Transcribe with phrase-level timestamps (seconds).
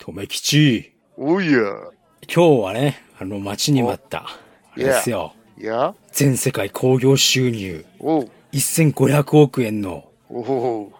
[0.00, 0.94] とめきち。
[1.16, 1.60] おいや。
[2.32, 4.20] 今日はね、あの、待ちに待った。
[4.24, 4.38] あ
[4.76, 5.34] れですよ。
[5.58, 8.30] いや全世界興行収入おう。
[8.54, 10.06] 1500億円の。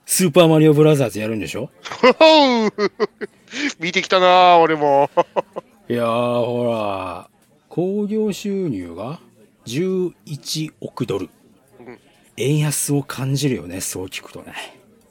[0.05, 1.71] スーパーマリオブラザーズやるんでしょ？
[3.81, 5.09] 見てきたな俺も。
[5.89, 7.31] いやー、ほら、
[7.71, 9.19] 興行収入が
[9.67, 11.31] 11億ドル
[11.81, 11.99] うん。
[12.37, 14.53] 円安を感じるよね、そう聞くとね。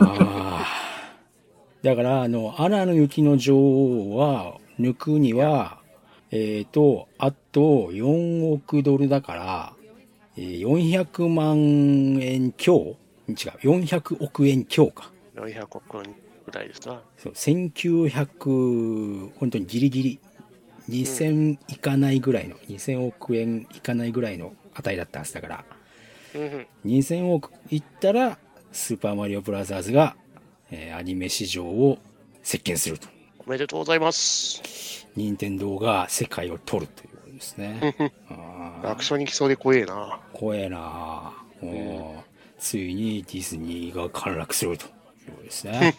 [0.00, 0.81] あー
[1.82, 5.80] だから、あの、アナの雪の女王は、抜くには、
[6.30, 9.72] えっ、と、あと4億ドルだから、
[10.36, 12.96] えー400万円強？
[13.28, 15.12] 違う、400億円強か。
[15.34, 16.14] 400億円
[16.46, 17.02] ぐらいですな。
[17.18, 20.20] そう、1900、本当にギリギリ、
[20.88, 25.64] 2000いかないぐらいの、2000億円いかないぐらいの値だったはずだから、
[26.34, 26.66] うん。
[26.86, 28.38] 2000億いったら、
[28.72, 30.16] スーパーマリオブラザーズが、
[30.72, 31.98] えーアニメ市場を
[32.42, 33.06] 席巻すると。
[33.46, 35.06] おめでとうございます。
[35.14, 38.12] 任天堂が世界を取るということですね。
[38.82, 40.20] 楽勝に来そうで怖えな。
[40.32, 44.90] 怖えなもうついにディズニーが陥落するという
[45.32, 45.94] ことですね。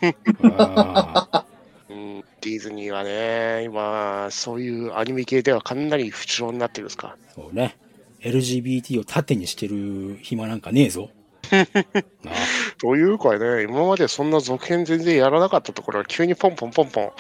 [1.90, 7.16] うん、ディズニーはね、今、そういうアニメ系ではかなり不調になってるんですか？
[7.36, 7.78] そうね。
[8.22, 11.10] LGBT を盾にしてる暇なんかねえぞ。
[12.84, 17.12] というかね、今までそんな続編全然やらなかったところが急にポンポンポンポン、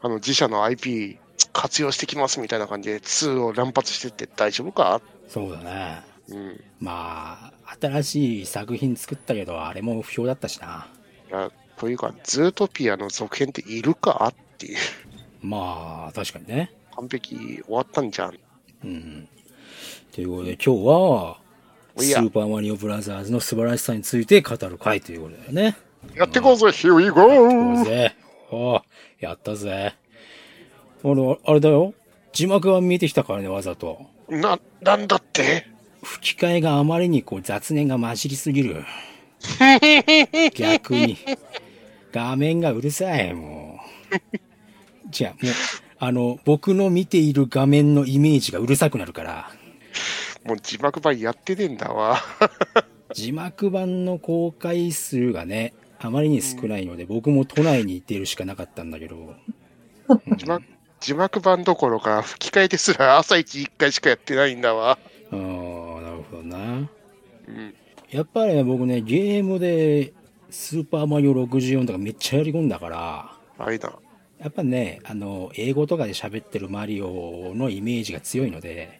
[0.00, 1.18] あの自社の IP
[1.52, 5.02] 活用してきますみたいな感じで2を乱発してって大丈夫か？
[5.28, 6.00] そうだね。
[6.30, 6.64] うん。
[6.80, 10.88] まあ、新しい作品作ったけど、あれも不評だったしな。
[11.28, 14.78] いや、というか、ズートピアの続編っているかっていう。
[15.42, 16.72] まあ、確かにね。
[16.96, 18.38] 完璧終わったんじゃん。
[18.84, 19.28] うん。
[20.12, 21.39] ということで、今日は、
[22.00, 25.76] スーパーマリオブラザーズの素晴らしさについて語る回ということだよね。
[26.14, 27.84] やってこうぜ、Here we go!
[27.84, 28.14] ぜ。
[28.50, 28.82] おう
[29.20, 29.94] やったぜ。
[31.02, 31.94] 俺、あれだよ。
[32.32, 34.06] 字幕が見えてきたからね、わざと。
[34.28, 35.66] な、なんだって？
[36.02, 38.84] 吹き替えがあまりにこう雑念が混じりすぎる。
[40.54, 41.18] 逆に。
[42.12, 43.78] 画面がうるさい、も
[44.12, 44.38] う。
[45.10, 45.54] じゃあ、もう、
[45.98, 49.50] あの、僕の見ている画面のイメージがうるさくなるから、
[50.44, 52.18] もう字幕版やってねえんだわ。
[53.14, 59.34] 字幕版の公開数がね、あまりに少ないので、僕も都内に行っているしかなかったんだけど、
[60.36, 60.64] 字幕
[61.00, 64.98] 字幕版どころか吹き替えですら朝一1回しかやってないんだわ。
[65.30, 66.90] あーなるほどな。
[67.48, 67.74] うん。
[68.10, 70.12] やっぱりね、僕ね、ゲームで、
[70.50, 73.92] スーパーマリオ64とかめっちゃやり込んだから、あれだ。
[74.38, 78.99] やっぱね、あの、英語とかで喋ってるマリオのイメージが強いので、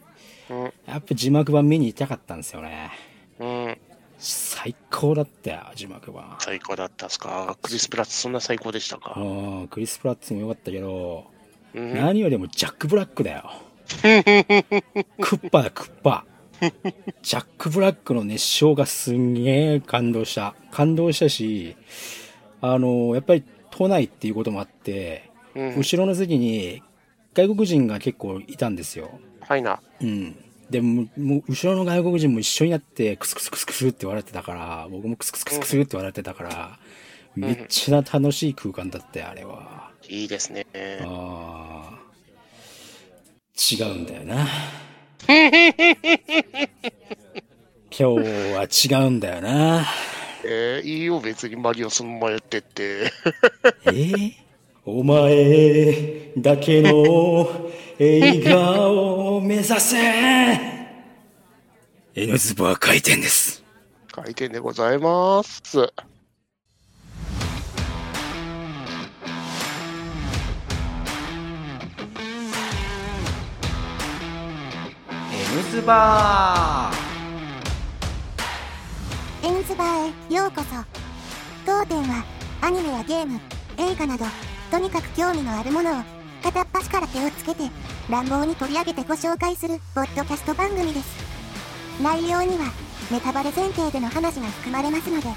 [0.85, 2.91] やっぱ字幕版見に行きたかったんですよね。
[3.39, 3.77] うん。
[4.17, 6.35] 最高だったよ、字幕版。
[6.39, 7.57] 最高だったっすか？
[7.61, 9.13] クリス・プラッツそんな最高でしたか？
[9.17, 11.25] うん、クリス・プラッツも良かったけど、
[11.73, 11.95] うん。
[11.95, 13.51] 何よりもジャック・ブラックだよ。
[15.21, 16.25] クッパだ、クッパ。
[17.23, 20.53] ジャック・ブラックの熱唱がすんげえ感動した。
[20.69, 21.75] 感動したし、
[22.61, 25.75] あの、やっぱり都内っていうこともあって、うん。
[25.77, 26.83] 後ろの席に
[27.33, 29.19] 外国人が結構いたんですよ。
[29.41, 29.79] はいな。
[30.01, 30.35] うん。
[30.69, 36.79] でも、もう後ろの外国人も一緒になって、クスクスクスクスって笑ってたから、僕もクスクスクスクスって笑ってたから、
[37.35, 39.91] めっちゃ楽しい空間だったよ、あれは。
[40.07, 40.65] いいですね。
[41.03, 41.99] ああ。
[43.73, 44.47] 違うんだよな。
[45.27, 45.43] 今
[47.91, 48.03] 日
[48.53, 48.67] は
[49.03, 49.85] 違うんだよな。
[50.43, 53.11] えー、いいよ、別にマリオそのままやってって。
[53.85, 54.33] えー？
[54.83, 57.47] お前だけの
[57.99, 59.95] 映画を目指せ
[62.15, 63.63] !N ズバー回転です。
[64.11, 65.77] 回転でございます。
[65.77, 65.89] N
[75.69, 80.69] ズバーエンズバーへようこそ
[81.67, 82.23] 当店は
[82.61, 83.39] アニメやゲーム
[83.77, 84.25] 映画など
[84.71, 86.03] とにかく興味のあるものを、
[86.41, 87.69] 片っ端から手をつけて、
[88.09, 92.01] 乱暴に取り上げてご紹介する、ポッドキャスト番組です。
[92.01, 92.71] 内容には、
[93.11, 95.27] ネタバレ前提での話が含まれますので、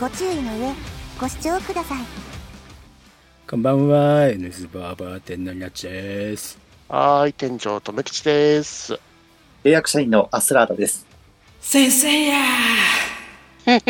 [0.00, 0.72] ご注意の上、
[1.20, 1.98] ご視聴ください。
[3.48, 6.58] こんばんは、N スバーバー店のニャチです。
[6.88, 8.94] はーい、店長、とめきちです。
[9.62, 11.06] 契約社員のアスラーダです。
[11.60, 13.80] 先生やー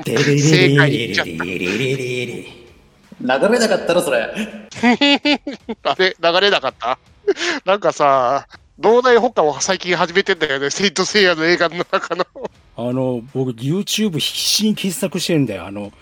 [0.40, 1.26] 正解言っちゃっ
[2.56, 2.63] た。
[3.20, 4.22] 流れなかったろ、それ。
[5.82, 6.98] あれ、流れなかった？
[7.64, 8.46] なんかさ、
[8.78, 12.26] 脳内保管を最近始めてんだよね、セイントセイヤの映画の中の。
[12.76, 15.66] あの、僕 YouTube 必死に検索してるんだよ。
[15.66, 15.92] あの、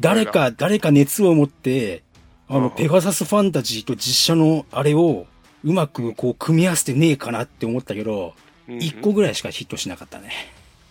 [0.00, 2.02] 誰か、誰か熱を持って、
[2.48, 5.26] あの、うんペガサスファンタジーと実写のあれを、
[5.64, 8.34] うまくこう、組み合わせてねえかなって思ったけど、
[8.68, 10.30] うん一個ぐらいしかヒットしなかったね。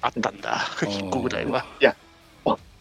[0.01, 0.67] あったんだ。
[0.81, 1.65] 一個ぐらいは。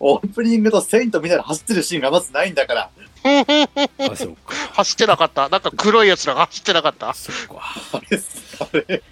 [0.02, 2.90] オープニングとセイントみんなで走ってるシーンがまずないんだから。
[3.22, 4.54] あ、そうか。
[4.72, 5.50] 走ってなかった。
[5.50, 7.12] なんか黒いやつらが走ってなかった。
[7.12, 7.74] そっか。
[7.92, 8.18] あれ、
[8.60, 9.02] あれ、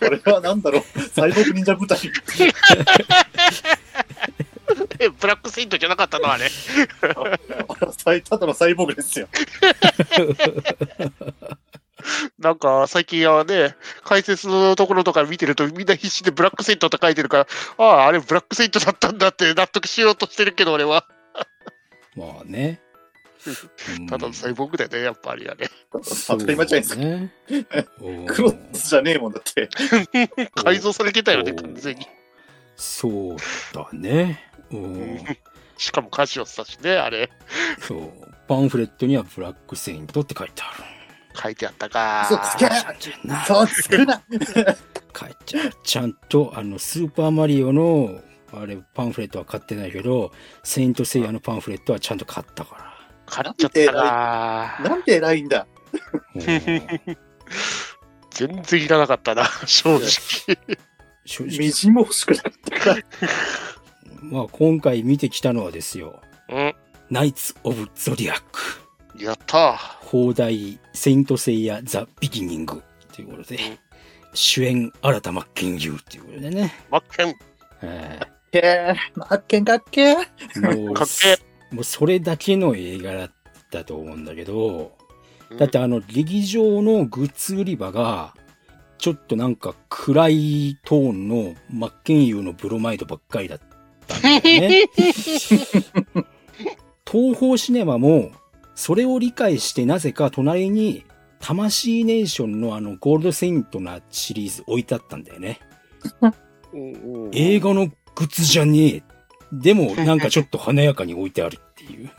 [0.00, 0.82] あれはなんだろう。
[1.14, 1.98] サイボーグ忍者部隊。
[4.98, 6.50] え、 ブラックセイントじゃなかったのあれ。
[7.06, 9.28] あらサイただのサイボーグですよ。
[12.38, 17.46] なんか、最近はね、解説のところとか見てると、みんな必死でブラックセイントって書いてるから、
[17.78, 21.06] ああ、あれブラックセイントだったんだって納得しようとしてるけど、俺は。
[22.16, 22.80] まあね。
[24.08, 25.68] ただのサイボーグだよね、やっぱりあれ。
[26.26, 27.66] 当たり前じゃないで
[28.26, 28.34] すか。
[28.34, 29.68] クロスじゃねえもんだって。
[30.54, 32.06] 改造されてたよね、お完全に。
[32.76, 33.36] そう
[33.72, 34.52] だね。
[34.70, 35.24] うん。
[35.76, 37.30] しかも歌詞をしたしね、あれ。
[37.80, 38.12] そう。
[38.46, 40.91] パンフレットにはブラックセイントって書いてある。
[41.34, 42.28] 書いてあったか。
[42.30, 42.68] 嘘つけ
[43.26, 44.22] なそうつくな。
[45.18, 45.30] 書 い。
[45.82, 48.20] ちゃんと、あの、スーパーマリオの、
[48.52, 50.32] あれ、パンフレットは買ってないけど、
[50.62, 52.92] セイントセイヤのパンフレットはちゃんと買ったか
[53.26, 54.88] 買っちゃったな。
[54.90, 55.66] なんて偉いんだ。
[58.30, 60.06] 全然いらなかったな、 正直。
[61.24, 63.02] 正直みじんも欲しくなかったから。
[64.22, 66.20] まあ、今回見てきたのはですよ。
[66.48, 66.74] うん。
[67.10, 68.81] ナイツ・オブ・ゾディアック。
[69.18, 72.82] やった放題、セイントセイヤ・ザ・ビギニング。
[73.14, 73.78] ということで、うん。
[74.34, 76.74] 主演、新田真剣佑っていうことでね。
[76.90, 77.34] マッケン、
[77.82, 78.20] え
[78.50, 80.20] けー、マッケンかっけも
[80.92, 81.38] うかっけ
[81.74, 83.30] もうそれだけの映画だっ
[83.70, 84.92] たと思うんだけど、
[85.50, 85.56] うん。
[85.56, 88.34] だってあの劇場のグッズ売り場が、
[88.98, 93.60] ちょっとなんか暗いトーンの真剣佑のブロマイドばっかりだっ
[94.06, 94.84] たんだよね。
[97.04, 98.30] 東宝シネマも、
[98.74, 101.04] それを理解してなぜか隣に
[101.40, 105.60] 魂ネーションのあのゴールドセイントなシリーズ置いてあったんだよね。
[107.32, 109.02] 映画のグッズじゃねえ。
[109.52, 112.10] でもなんかちょっと華やかに置いてあるっていう。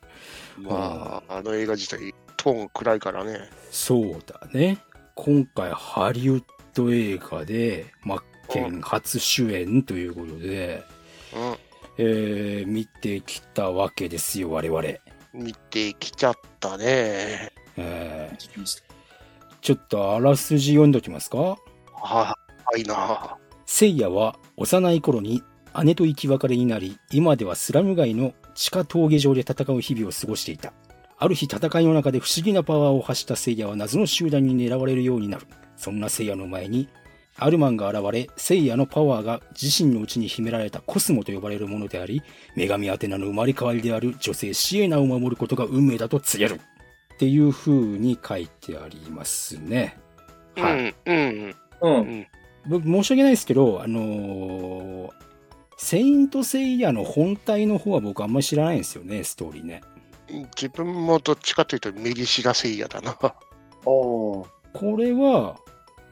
[0.62, 3.50] まあ、あの映画自体、トーン暗いからね。
[3.70, 4.78] そうだね。
[5.14, 6.44] 今回ハリウッ
[6.74, 10.82] ド映画で、マッケン初主演ということで、
[11.34, 11.58] う
[11.98, 14.82] えー、見てきたわけですよ、我々。
[15.38, 15.44] ん。
[15.44, 17.52] 見てきちゃったね。
[17.76, 18.82] えー、
[19.60, 21.38] ちょっとあらすじ読んどきますか？
[21.38, 21.56] は
[21.94, 22.36] は
[22.76, 23.36] いな。
[23.66, 25.42] セイヤは幼い頃に
[25.84, 30.72] 姉と生き別れになり、今ではスラム街の地下峠上で戦う日々を過ごしていた。
[31.18, 35.46] ある日戦いの中で不思議なパワーを発したセイヤは謎の集団に狙われるようになる。
[35.76, 36.88] そんなセイヤの前に、
[37.38, 42.22] アルマンが現れ、セイヤのパワーが自身の内に秘められたコスモと呼ばれるものであり、
[42.56, 46.60] 女神アテナの生まれ変わりである女性シエナを守ることが運命だと告げる。
[47.14, 49.98] っていう風に書いてありますね。
[50.56, 50.94] はい。
[51.06, 51.98] うん、うん。
[51.98, 52.26] うん。
[52.68, 55.26] 僕申し訳ないですけど、あのー
[55.78, 59.82] セイントセイヤの本体の方は僕あんまり知らないんですよね、ストーリーね。
[60.56, 63.16] 自分もどっちかというと、メリシラセイヤだな。
[63.84, 64.46] おー。
[64.72, 65.58] これは、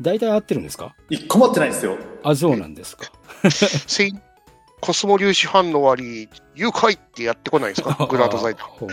[0.01, 0.95] 大体合ってるんですか？
[1.11, 1.97] 一個もってないですよ。
[2.23, 3.11] あ、そうなんですか。
[4.81, 8.07] コスモ粒子反応あり、誘拐ってやってこないですか？
[8.11, 8.65] グラードザイド。
[8.65, 8.89] ほう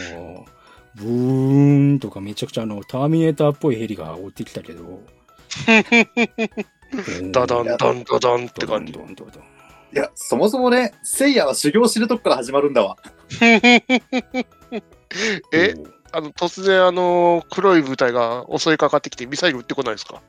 [0.95, 5.01] ブーンとかめちゃくちゃあの、ターミネーターっぽいヘリが追ってきたけど。
[7.31, 8.95] ダダンダンダダンって感じい
[9.93, 12.95] や、そもそもね、セイヤは修行してるとこから始まるんだわ。
[15.53, 15.75] え、
[16.13, 20.21] あの、突然、あの、黒い部隊が襲いかかってきて、ミサイル撃ってこないですか？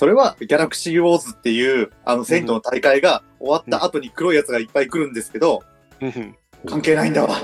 [0.00, 5.62] それは、ギャラクシーウォーズっていう、あの、セイントの大会が終わった後に黒いやつがいっぱい来るんですけど、
[6.00, 7.34] うん関係ないんだわ。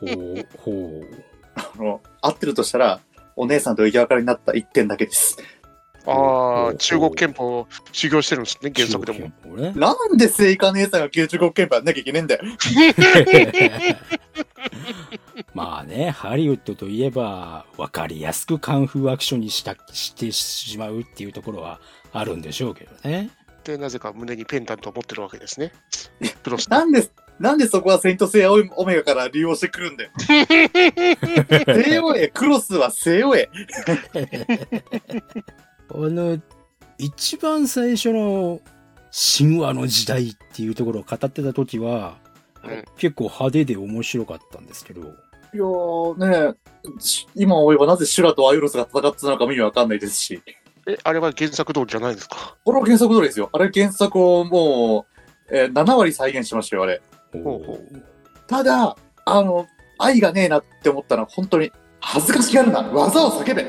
[0.00, 1.06] ほう、ほう。
[1.54, 2.98] あの、合ってるとしたら、
[3.36, 5.36] お姉さんと生き別れになった一点だけです。
[6.06, 9.30] ああ、中国憲法修行してるんですね、原作でも。
[9.46, 9.56] も。
[9.56, 12.42] ねなんでセイカ姉さんが中国憲法やんなきゃいけねえんだよ。
[15.54, 21.80] まあね、ハリウッドといえば、わかりやすくカンフーアクションにしたしてしまうっていうところは
[22.12, 23.30] あるんでしょうけどね。
[23.64, 25.72] で、なぜか胸にペンダントを持ってるわけですね。
[26.42, 30.10] プロスなんで、なんでそこはセイントセイヤオメガから利用してくるんだよ。
[30.18, 33.50] セイオエ、クロスはセイオエ。
[35.94, 36.38] あの、
[36.98, 38.60] 一番最初の
[39.38, 42.18] 神話の時代っていうところを語ってた時は、
[42.62, 46.54] うん結構派手で面白かったんですけど、いやーね
[46.98, 50.42] し今思えばなぜシュラとアイロスが戦ってたのか意味わかんないですし。
[50.86, 52.56] え、あれは原作通りじゃないんですか？
[52.64, 53.48] これは原作通りですよ。
[53.52, 55.06] あれ原作をも
[55.50, 57.00] う、えー7割再現しましたよ、あれ。
[57.32, 57.78] ほうほ
[58.46, 58.94] ただ、
[59.24, 59.66] あの、
[59.98, 63.64] 愛がねえなって思ったのは本当に恥ずかしがるな技を叫べ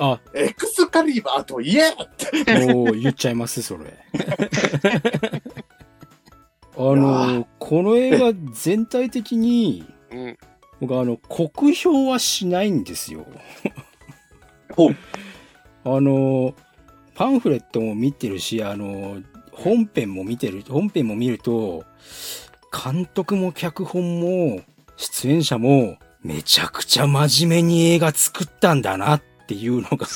[0.00, 3.84] あ、エクスカリバーと言えってもう言っちゃいます、それ。
[6.76, 10.38] あの、この映画全体的に、うん。
[10.80, 13.26] 僕あの、酷評はしないんですよ。
[14.74, 14.96] ほう
[15.84, 16.54] あの、
[17.14, 19.20] パンフレットも見てるし、あの、
[19.52, 21.84] 本編も見てる、本編も見ると、
[22.72, 24.62] 監督も脚本も
[24.96, 30.06] 出演者もめちゃくちゃ真面目に映画作ったんだなっていうのが、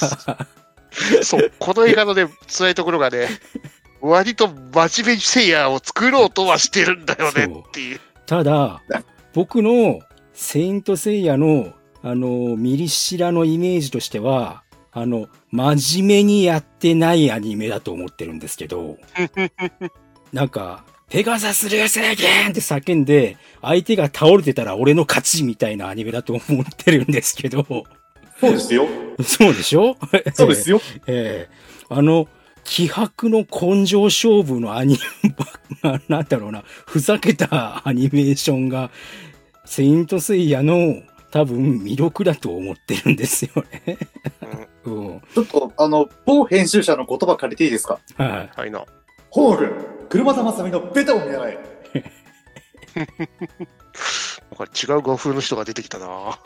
[1.23, 3.29] そう、この映画のね、辛いところがね、
[4.01, 8.01] 割と真面目にセイヤを作ろうとはしてるんだよねっていう。
[8.27, 8.83] ただ、
[9.35, 10.01] 僕の
[10.33, 11.73] セイントセイヤの、
[12.03, 18.97] あの、ミリシラのイメージとしては、あの、真面目にやってないアニメだと思ってるんですけど、
[20.33, 27.65] なんか、ペガサス流星拳って叫んで、相手が倒れてたら俺の勝ちみたいなアニメだと思ってるんですけど、
[28.41, 28.87] そうですよ。
[29.23, 29.97] そうでしょ？
[30.35, 30.81] そうですよ。
[31.07, 32.27] ええあの、
[32.65, 35.35] 気迫の根性勝負のアニメ
[35.83, 38.91] ば、なんだろうな、ふざけたアニメーションが、
[39.65, 40.97] セイントセイヤの
[41.31, 43.99] 多分魅力だと思ってるんですよね。
[44.85, 45.21] うん。
[45.35, 48.01] ちょっと、あの、某編集者の言葉借りていいですか？
[48.17, 48.51] はい。
[48.61, 48.85] はいな。
[49.37, 51.59] ホーグ、車田正美のベタを見習え。
[52.97, 56.39] なんか違う画風の人が出てきたな。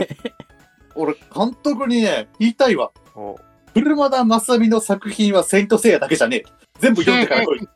[0.96, 2.90] 俺、監督にね、言いたいわ。
[3.14, 3.38] お
[3.74, 6.44] 車田正美の作品はセイントセイヤだけじゃねえ。
[6.80, 7.68] 全部読んでから来い。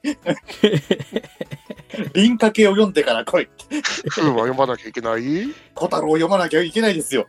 [2.16, 3.48] 輪掛けを読んでから来い。
[4.08, 5.54] 風は読まなきゃいけない？
[5.74, 7.26] 小太郎を読まなきゃいけないですよ。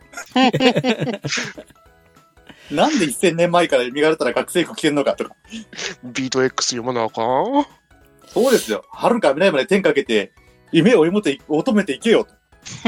[2.71, 5.35] なんで1000年前から磨かれたら学生服着てんのかとか。
[6.03, 7.65] ビート X 読まなあかん？
[8.27, 8.85] そうですよ。
[8.89, 10.31] 遥か未来まで天かけて、
[10.71, 12.31] 夢を追い求めて求めていけよと。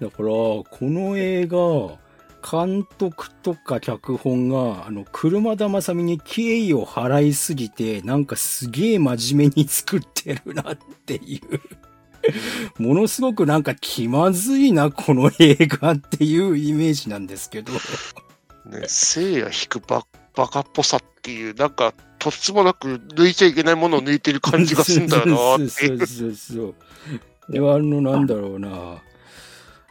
[0.00, 1.98] だから、この映画、
[2.46, 10.76] 監督とか脚本が、あの、車田正美に敬意を払いすぎて、なんかすげえ真面目に作ってるなっ
[11.06, 11.40] ていう。
[12.78, 17.72] ものすごくなんか気まずいな、この映画っていうイメージなんですけど。
[17.72, 26.62] ね、せいや引くババカっぽさっていう、なんか、とつもなく抜いちゃいけないものを抜いてる感じがするんだよなってそいうそうそうそ
[27.48, 27.52] う。
[27.52, 29.02] で、あの、なんだろうな。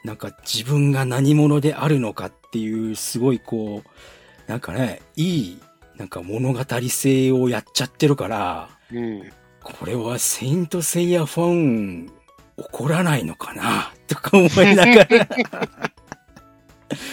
[0.04, 5.60] なんか自分が何者であるのかっていう、すごいこう、なんかね、いい、
[5.96, 6.60] なんか物語
[6.90, 9.32] 性をやっちゃってるから、うん。
[9.62, 12.12] これはセイントセイヤファン、
[12.58, 13.92] 怒らないのかな？
[14.08, 15.28] とか思いながら。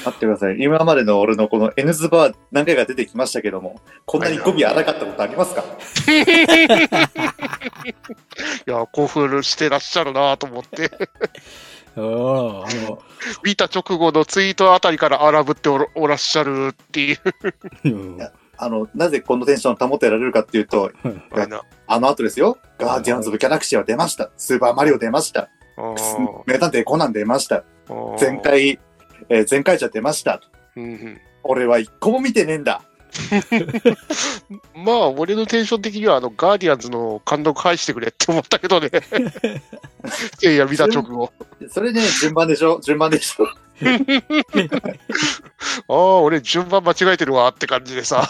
[0.05, 0.57] 待ってください。
[0.61, 5.65] 今までの俺のこの N ズバー何回か出てきましたけども、こんなに語尾荒かったことありますか？
[8.67, 10.91] いや、興奮してらっしゃるなと思って、
[13.43, 17.19] 見た直後のツイートあたりから荒ぶっておらっしゃるっていう。
[17.85, 18.19] うん
[18.63, 20.91] あの、なぜこのテンション保てられるかっていうと、
[21.87, 22.59] あの後ですよ。
[22.79, 24.31] ガーディアンズ・オブ・ギャラクシーは出ました。
[24.37, 25.49] スーパーマリオ出ました。
[26.47, 27.65] 名探偵コナン出ました。
[28.21, 28.79] 前回、
[29.31, 30.41] えー前回じゃ出ました。
[31.43, 32.83] 俺は一個も見てねえんだ。
[34.75, 38.91] まあ、俺のテンション的には、あの、ガーディアンズの感動返してくれって思ったけどね。
[40.43, 41.33] いや、見た直後。
[41.71, 43.49] それね、順番でしょ順番でしょ
[45.89, 48.29] ああ、俺順番間違えてるわって感じでさ。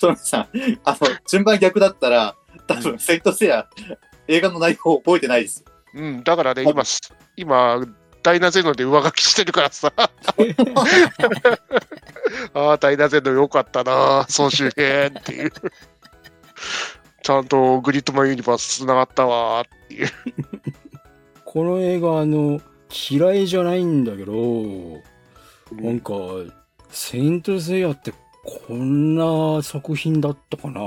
[0.00, 0.48] トミさん、
[0.84, 2.34] あの、順番逆だったら、
[2.66, 3.66] 多分、セイントセイヤ、
[4.26, 5.64] 映画の内容覚えてないです。
[5.94, 6.82] うん、だからね、今、
[7.36, 7.80] 今、
[8.22, 9.92] ダイナゼノで上書きしてるからさ。
[12.54, 15.52] ああ、ダイナゼノよかったな、総集編っていう。
[17.22, 20.08] ちゃんとグリッドマンユニバース繋がったわっていう。
[21.44, 22.60] この映画、あの、
[23.10, 24.32] 嫌いじゃないんだけど、
[25.72, 26.12] なんか、
[26.90, 28.12] セイントセイヤって
[28.44, 30.80] こんな作品だったかな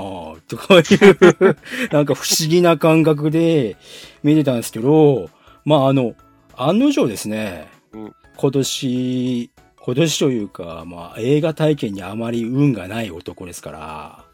[0.48, 1.56] とかいう、
[1.94, 3.76] なんか不思議な感覚で
[4.24, 5.30] 見てたんですけど、
[5.64, 6.14] まああの、
[6.56, 8.12] 案の定ですね、うん。
[8.36, 9.50] 今年、
[9.84, 14.24] 今年というか、まあ映画体験にあまり運がない男ですから、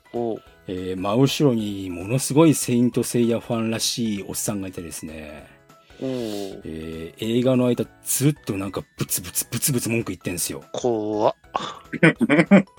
[0.67, 5.58] えー真後ろにものすごいセイントセイヤファンらしいおっさんがいてですね、
[6.01, 10.63] えー映画の間ずっとなんかブツブツブツブツ文句言ってんすよ。
[10.73, 11.35] 怖っ。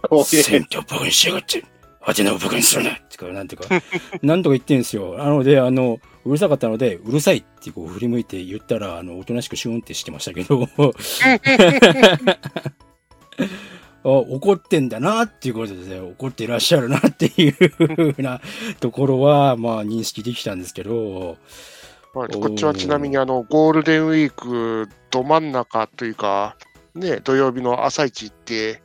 [0.10, 1.64] こう戦闘僕にしやがって、
[2.06, 3.68] 当ての僕にするなってか、なんていうか、
[4.24, 5.18] なんとか言ってんすよ。
[5.18, 10.68] なので、あの、うるさかったので、うるさいってこう振り向いて言ったら、あの、おとなしくシュンってしてましたけど、
[14.02, 18.40] あ怒ってんだなっていうことでね、怒っていらっしゃるなっていうふうな
[18.80, 21.38] ところは、まあ認識できたんですけど、
[22.14, 26.56] はいこっちはちなみにあのゴールデンウィークど真ん中というか、
[26.96, 28.82] ね、土曜日の朝一行って、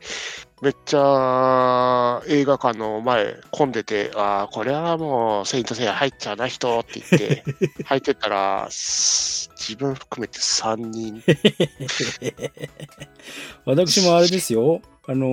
[0.61, 7.43] めっちゃ映画館の前混んでて、ああ、これはもう、セイントセイヤ入っちゃうな、人って言って、
[7.85, 11.23] 入ってったら、す自分含めて3人。
[13.65, 15.27] 私もあれですよ、あの、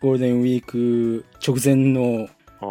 [0.00, 2.28] ゴールデンウィーク直前の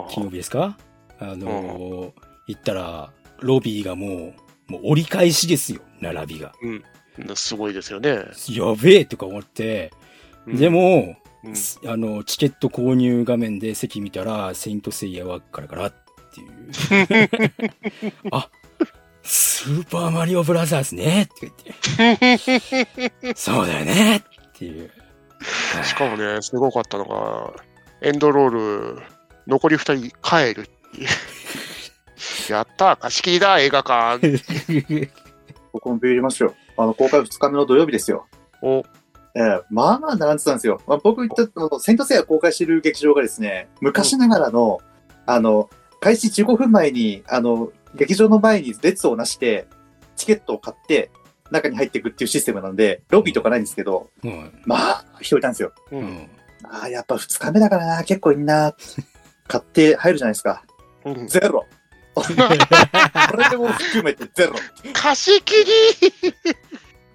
[0.10, 0.78] 金曜日ですか？
[1.20, 2.14] あの、
[2.48, 4.34] 行ったら、ロビーがもう、
[4.70, 6.54] もう折り返しですよ、並びが。
[6.62, 6.84] うん、
[7.36, 8.26] すごいですよね。
[8.50, 9.92] やべえとか思って、
[10.48, 11.54] うんで、も、うん
[11.90, 15.94] あの、チケット購入画面で席見たら、セイントセイヤはカラカラっ
[16.34, 17.52] ていう。
[18.32, 18.50] あ、
[19.24, 21.52] スーパーマリオブラザーズねって
[21.98, 23.36] 言って。
[23.36, 24.22] そうだよねっ
[24.54, 24.92] ていう。
[25.84, 27.54] しかもね、すごかったのが、
[28.02, 29.02] エンドロール、
[29.48, 31.08] 残り2人帰るっていう。
[32.50, 34.20] やったー貸し切りだ、映画館。
[35.72, 36.56] 僕もビビりましたよ。
[36.78, 38.28] あの、公開2日目の土曜日ですよ。
[38.62, 38.84] お、
[39.36, 40.82] ええまあまあ並んでたんですよ。
[40.88, 44.80] まあ、僕言った、あのセントセイヤ公開してる劇場がですね、昔ながらの、
[45.26, 49.68] あの、開始15分前に、あの、劇場の前に列をなして、
[50.16, 51.12] チケットを買って、
[51.52, 55.74] 中に入っていくっていうシステムなんで、ロビーとかないんですけど、うんまあ、人いたんですよ。
[55.92, 56.30] う、うんん
[56.64, 58.76] ああ、やっぱ2日目だからな、結構みんな、
[59.48, 60.64] 買って入るじゃないですか。
[61.06, 61.66] うんゼロ。
[63.32, 64.56] これでも含めてゼロ。
[64.94, 66.14] 貸し切り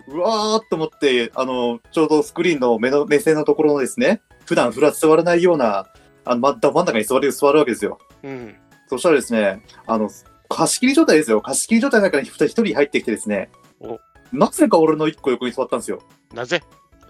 [0.09, 5.87] うわーっと思って、あの、ちょうどスクリーンの目の、目線のところのですね、普段ふら座らないような、
[6.25, 7.99] あの、ま、真ん中に座る、座るわけですよ。
[8.23, 8.57] うん。
[8.89, 10.11] そしたらですね、あの、
[10.49, 11.41] 貸し切り状態ですよ。
[11.41, 13.99] 貸し切り状態の中に一人入ってきてですねお、
[14.33, 16.03] なぜか俺の一個横に座ったんですよ。
[16.33, 16.63] なぜ？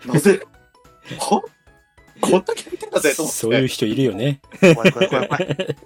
[0.07, 0.41] なぜ？
[1.19, 1.43] は？
[2.21, 3.39] こんだけ見てんだぜと思って。
[3.39, 4.41] そういう人いるよね。
[4.61, 5.77] 怖い怖い怖い怖い。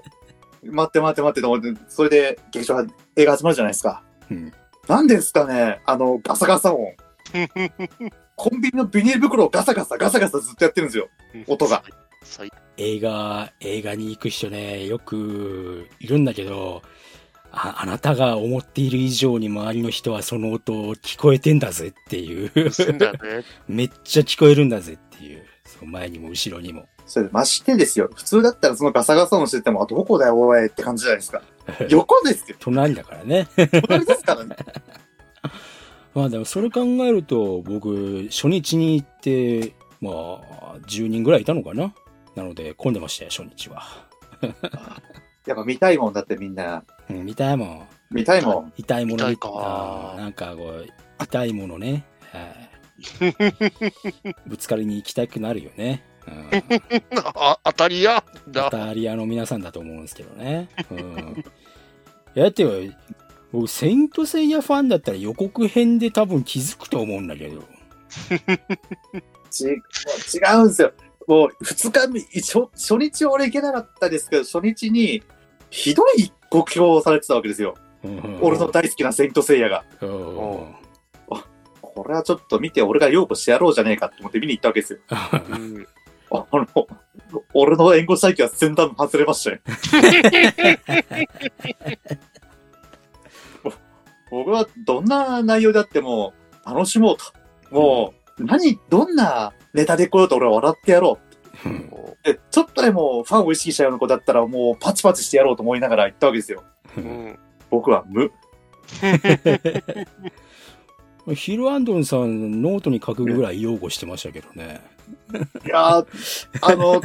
[0.63, 2.87] 待って待って待ってと思って、それで劇場は
[3.17, 4.03] 映画始まるじゃないですか。
[4.31, 4.53] うん
[4.89, 6.95] なんですかね、あの、ガサガサ音。
[8.37, 11.09] コンビニのビニール袋をガサガサガサガサずっとやってるんですよ。
[11.47, 11.83] 音が。
[12.23, 16.83] 最映画、映画に行く人ね、よくいるんだけど、
[17.51, 22.53] ああなたが思っている以上に周りの人はその音を聞こえてんだぜっていう。
[23.69, 25.45] めっちゃ聞こえるんだぜっていう。
[25.67, 26.89] そう前にも後ろにも。
[27.09, 28.11] それでましてですよ。
[28.15, 31.43] 普通だったらそのガサガサ音してても、あ、どこだよ、おいって感じじゃないですか。
[31.89, 32.57] 横ですよ。
[32.61, 33.49] 隣だからね。
[33.57, 34.57] 隣ですからね。
[36.15, 41.93] まあでもそれ考えると、僕、初日に行って、まあ、10人ぐらいいたのかな
[42.37, 43.83] なので、混んでましたよ、初日は。
[45.47, 46.85] やっぱ見たいもんだってみんな。
[47.09, 47.87] うん、見たいもん。
[48.11, 48.73] 見たいもん。
[48.77, 50.87] 痛いもの痛いかなんかこう、
[51.23, 52.05] 痛いものね。
[52.33, 52.69] はい
[54.47, 56.03] ぶつかりに行きたくなるよね。
[56.29, 58.71] うん、あ当たりやイだ。
[58.71, 60.69] タリアの皆さんだと思うんですけどね。
[60.91, 61.45] うん、い
[62.35, 62.65] やだって
[63.53, 67.63] 僕、セイントセイヤファンだったら予告編で多分気づくと思うんだけど。
[69.51, 69.75] ち違
[70.57, 70.93] うんですよ。
[71.27, 75.23] もう、二日目、初初日俺行けなかったですけど、初日に、
[75.71, 77.75] ひどい酷評をされてたわけですよ。
[78.05, 79.85] うん俺の大好きなセイントセイヤが。
[80.01, 80.75] うん
[81.81, 84.99] これはちょっと見て、俺が擁護してやろうじゃねえかと思って見に行ったわけですよ。
[85.51, 85.87] うん
[86.31, 86.67] あの、
[87.55, 89.59] 俺の援護したい気は先端外れましたよ。
[94.31, 97.25] 僕はどんな内容であっても楽しもうと。
[97.75, 101.29] もう、何、どんなネタで来ようと俺は笑ってやろう。
[102.23, 106.63] で、ちょっとでもファンを意識したような子だったらもうパチパチしてやろうと思いながら行ったわけですよ。
[106.97, 107.39] うん
[107.71, 108.31] 僕は無。
[111.35, 114.81] ヒルアンドンさん、ノートに書くぐらい擁護してましたけどね。
[115.65, 116.07] いやー、
[116.63, 117.01] あの、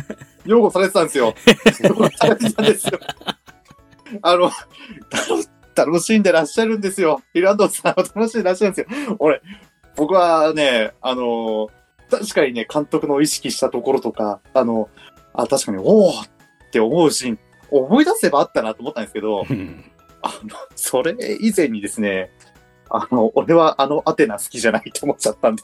[0.46, 1.34] 擁護されてたんですよ。
[1.82, 3.00] 擁護されてたんですよ。
[4.22, 4.54] あの、楽
[5.76, 7.22] 楽しんでらっしゃるんですよ。
[7.34, 9.16] イランドさんは楽しんでらっしゃるんですよ。
[9.20, 9.42] 俺、
[9.96, 11.70] 僕はね、あの、
[12.10, 14.90] 確かにね、監督の意識したところとか、あの、
[15.34, 16.14] あ、確かに、おおっ
[16.72, 17.40] て思うシーン、
[17.72, 19.84] 思い出せばあったなと思ったんですけど、うん
[20.24, 22.32] あの、それ以前にですね、
[22.90, 25.64] あの、俺はあのアテナ好きじゃないと思っちゃったんで。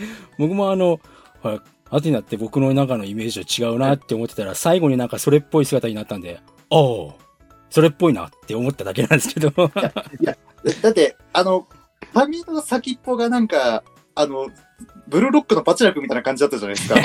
[0.38, 1.00] 僕もあの、
[1.42, 7.14] ほらアテナって僕の中のイメージと違うなって思ってたら、最後になんかそれっぽい姿になったんで、おう
[7.70, 9.50] それっぽいなって思っただけなんですけど。
[9.50, 9.92] だ
[10.82, 11.66] だって、あの、
[12.12, 13.82] 髪の先っぽがなんか、
[14.14, 14.48] あの、
[15.06, 16.96] ブルーロックのパチラクみたいな感じだったじゃないですか。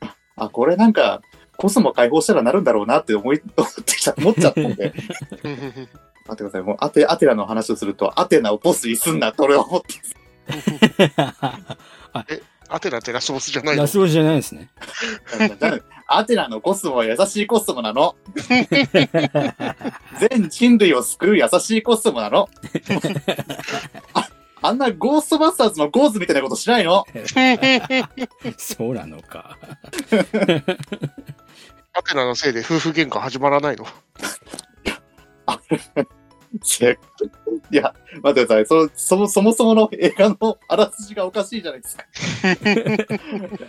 [0.36, 1.20] あ、これなんか、
[1.56, 4.94] コスモ解放したらなるんだろうなって思い、 思ってきた、思っちゃったんで。
[4.94, 5.02] 待
[5.44, 6.62] ってください。
[6.62, 9.94] もう、アテ、アテナの話をすると、アテナをボスにすんなって俺は思って。
[12.70, 13.82] アテナってラスボスじゃないの？
[13.82, 14.68] ラスボスじゃないですね。
[16.06, 18.16] アテナのコスモは優しいコスモなの。
[20.20, 22.48] 全人類を救う優しいコスモなの。
[24.14, 24.28] あ
[24.60, 27.04] あんなゴーストバスターズのゴーズみたいなことしないの？
[28.56, 29.56] そうなのか。
[31.94, 33.84] アテナのせいで夫婦喧嘩始まらないの？
[33.86, 33.92] せ
[37.70, 38.66] いや、待ってください。
[38.66, 42.04] そのそもそもそもの映画のあらすじがおかしいじゃないですか。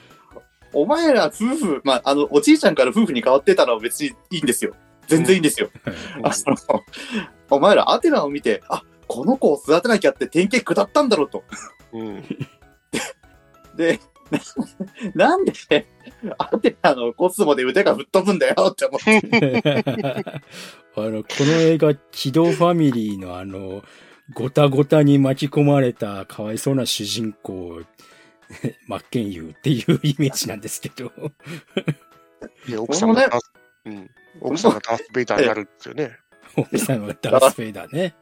[0.73, 4.75] お前ら夫婦、まあ、あの、おじいちゃんから夫婦に変わってたのは別にいいんですよ。
[5.07, 5.71] 全然いいんですよ。
[6.23, 6.83] あの、
[7.49, 11.43] お前らアテナを見て、あ、この子を育てなきゃって典型下ったんだろうと。
[11.93, 12.23] うん。
[13.75, 13.99] で、
[15.15, 15.53] な なんで、
[16.37, 19.83] アテナのコスモで腕が吹っ飛ぶんだよって思って。
[20.95, 23.83] あの、この映画、軌道ファミリーのあの、
[24.33, 27.81] ごたごたに巻き込まれたかわいそうな主人公、
[28.87, 31.11] 真っ健優っていうイメージなんですけど。
[32.67, 33.51] で、奥さんがダース、
[33.85, 34.09] うん。
[34.41, 36.17] 奥さんがダース・ベイダーになるんですよね。
[36.55, 38.15] 奥さんはダース・フェイダーね。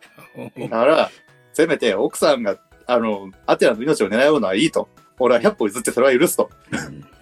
[0.57, 1.11] だから、
[1.53, 4.89] せめて奥さんが、あの、アテナの命を狙うのはいいと。
[5.19, 6.49] 俺は100歩譲ってそれは許すと。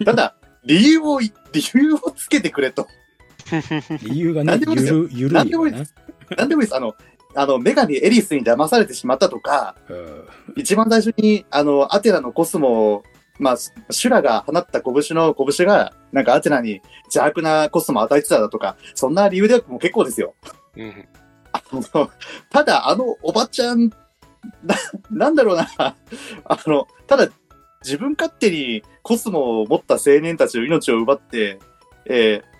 [0.04, 2.88] ただ、理由をい、理由をつけてくれと。
[4.02, 5.94] 理由がねなんで、もいいですよゆる、ゆるなんでもいいです。
[6.36, 6.76] なんでもいいです。
[6.76, 6.94] あの、
[7.36, 13.02] あの、女神エリスに騙されてしまったとか、うん一番最初に、あの、アテナのコスモを、
[13.38, 13.56] まあ、
[13.90, 20.34] シュラが放った拳の拳が、なんかアテナに邪悪なコスモを与えてただとか、そんな理由でも結構ですよ。
[20.76, 21.08] うん。
[21.52, 22.10] あの
[22.50, 23.90] ただ、あのおばちゃん、
[24.62, 24.74] な、
[25.10, 25.94] なんだろうな、あ
[26.66, 27.28] の、ただ、
[27.86, 31.60] 自分勝手にコスモを持った青年たちの命を奪って、
[32.06, 32.56] えー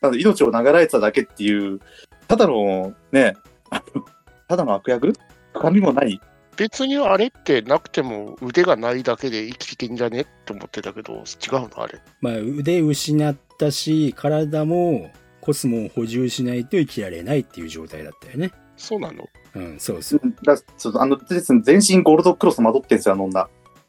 [0.00, 1.80] なんだ命を流られてただけっていう、
[2.28, 3.34] ただの、ね、
[4.48, 5.12] ただの悪役？
[5.52, 6.20] 深みもない？
[6.56, 10.20] 別にあれってなくても腕がないだけで生きていけんじゃね？
[10.20, 11.22] って思ってたけど、違う
[11.68, 12.00] のあれ。
[12.20, 15.10] まあ、腕失ったし、体も
[15.40, 18.52] コスモを補充しないと生きられないっていう状態だったよね。
[18.76, 20.20] そうなのうん、そうそう。
[20.22, 23.48] うんだそうあの、ですね全身ゴールドクロスまとってんですよ、あの女。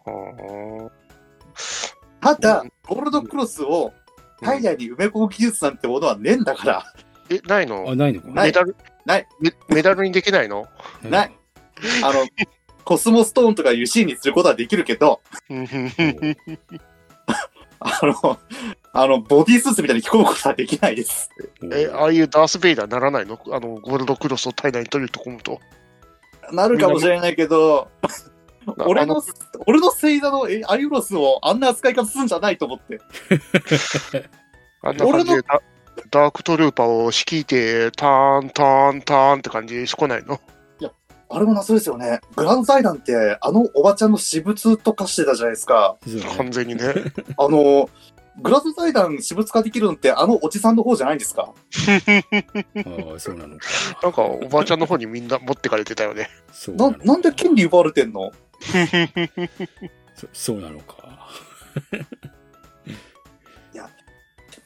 [0.09, 0.91] は
[2.21, 3.93] ただうん、ゴールドクロスを
[4.41, 4.45] あ。
[4.45, 6.93] 体内に埋め込む技術なんてものはねえんだから、
[7.29, 7.85] え、ないの？
[7.89, 8.27] あ、ないのか。
[8.29, 8.75] なメダル？
[9.05, 9.27] ない。
[9.39, 10.67] メメダルにできないの？
[11.03, 11.31] ない。
[12.03, 12.25] あの、
[12.83, 15.67] コスモストーンとかいうシーンにすることはできるけど、うん
[17.81, 18.39] あの、
[18.91, 21.29] あの、ボディースーツみたいに着込むことはできないです。
[21.71, 23.39] え、ああいうダース・ベイダーならないの？
[23.51, 25.59] あの、ゴールドクロスを体内に取り込むと。
[26.51, 27.89] なるかもしれないけど、
[28.85, 29.21] 俺の
[29.65, 32.99] 俺の星座のえアイウロスをあんな扱い方するんじゃないと思って。
[34.83, 35.61] あんな感じで俺ダ
[36.11, 40.39] ダークトルーパーを率いて、ターン、ターン、ターンって感じでしこないの？
[41.31, 42.21] あれも謎ですよね。
[42.35, 45.95] グランド財団って、あのおばちゃんの私物と化してたじゃないですか。
[46.37, 46.81] 完全にね。
[47.37, 47.87] あの、
[48.41, 51.43] グランド財団私物化できるのってあのおじさんの方じゃないんですか？
[51.43, 51.53] あ
[53.15, 53.65] あ、そうなのか。
[54.01, 56.29] なんか、おばあちゃんの方にみんな持ってかれてたよね。
[56.47, 58.31] なそうなの、なんで権利奪われてんの？
[60.15, 60.99] そ そうなのか。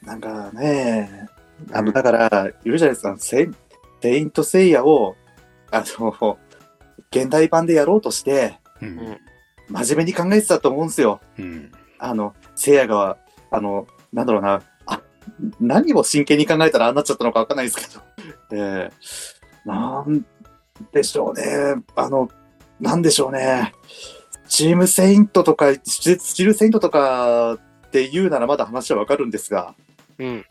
[0.04, 1.28] なんかね、
[1.72, 3.48] あの、だから、いるじゃないですか、セ
[4.04, 5.16] イントセイヤを、
[5.70, 6.38] あの、
[7.10, 9.18] 現代版でやろうとして、うん。
[9.68, 11.20] 真面目に考えてたと思うんですよ。
[11.38, 11.72] うん。
[11.98, 13.16] あの、セイヤが、
[13.50, 15.00] あの、なんだろうな、あ、
[15.58, 18.02] 何を真剣に考えたらああなっちゃったのかわかんないですけど。
[18.52, 20.24] えー、なん
[20.92, 21.82] でしょうね。
[21.96, 22.28] あの、
[22.80, 23.72] なんでしょうね。
[24.48, 27.58] チームセイントとか、スチールセイントとかっ
[27.90, 29.74] て言うならまだ話はわかるんですが、
[30.18, 30.44] うん。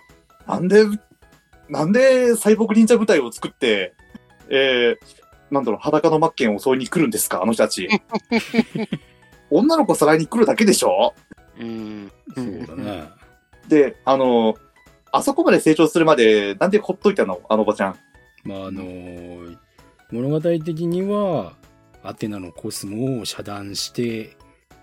[0.47, 0.86] なんで、
[1.69, 3.93] なんでサイボーグ忍者部隊を作って、
[4.49, 7.88] えー、なんだろう、裸のマッケンを襲いに来るんですか、あの人たち。
[9.51, 11.13] 女の子さらいに来るだけでしょ？
[11.59, 12.12] うん。
[12.36, 13.15] そうだな。
[13.67, 14.55] で、あの、
[15.12, 17.95] あそこまで成長するまで、なんでほっといたのあのおばちゃん。
[18.43, 19.57] まあ、あのー
[20.12, 21.53] 物語的には、
[22.04, 24.36] アテナのコスモを遮断して、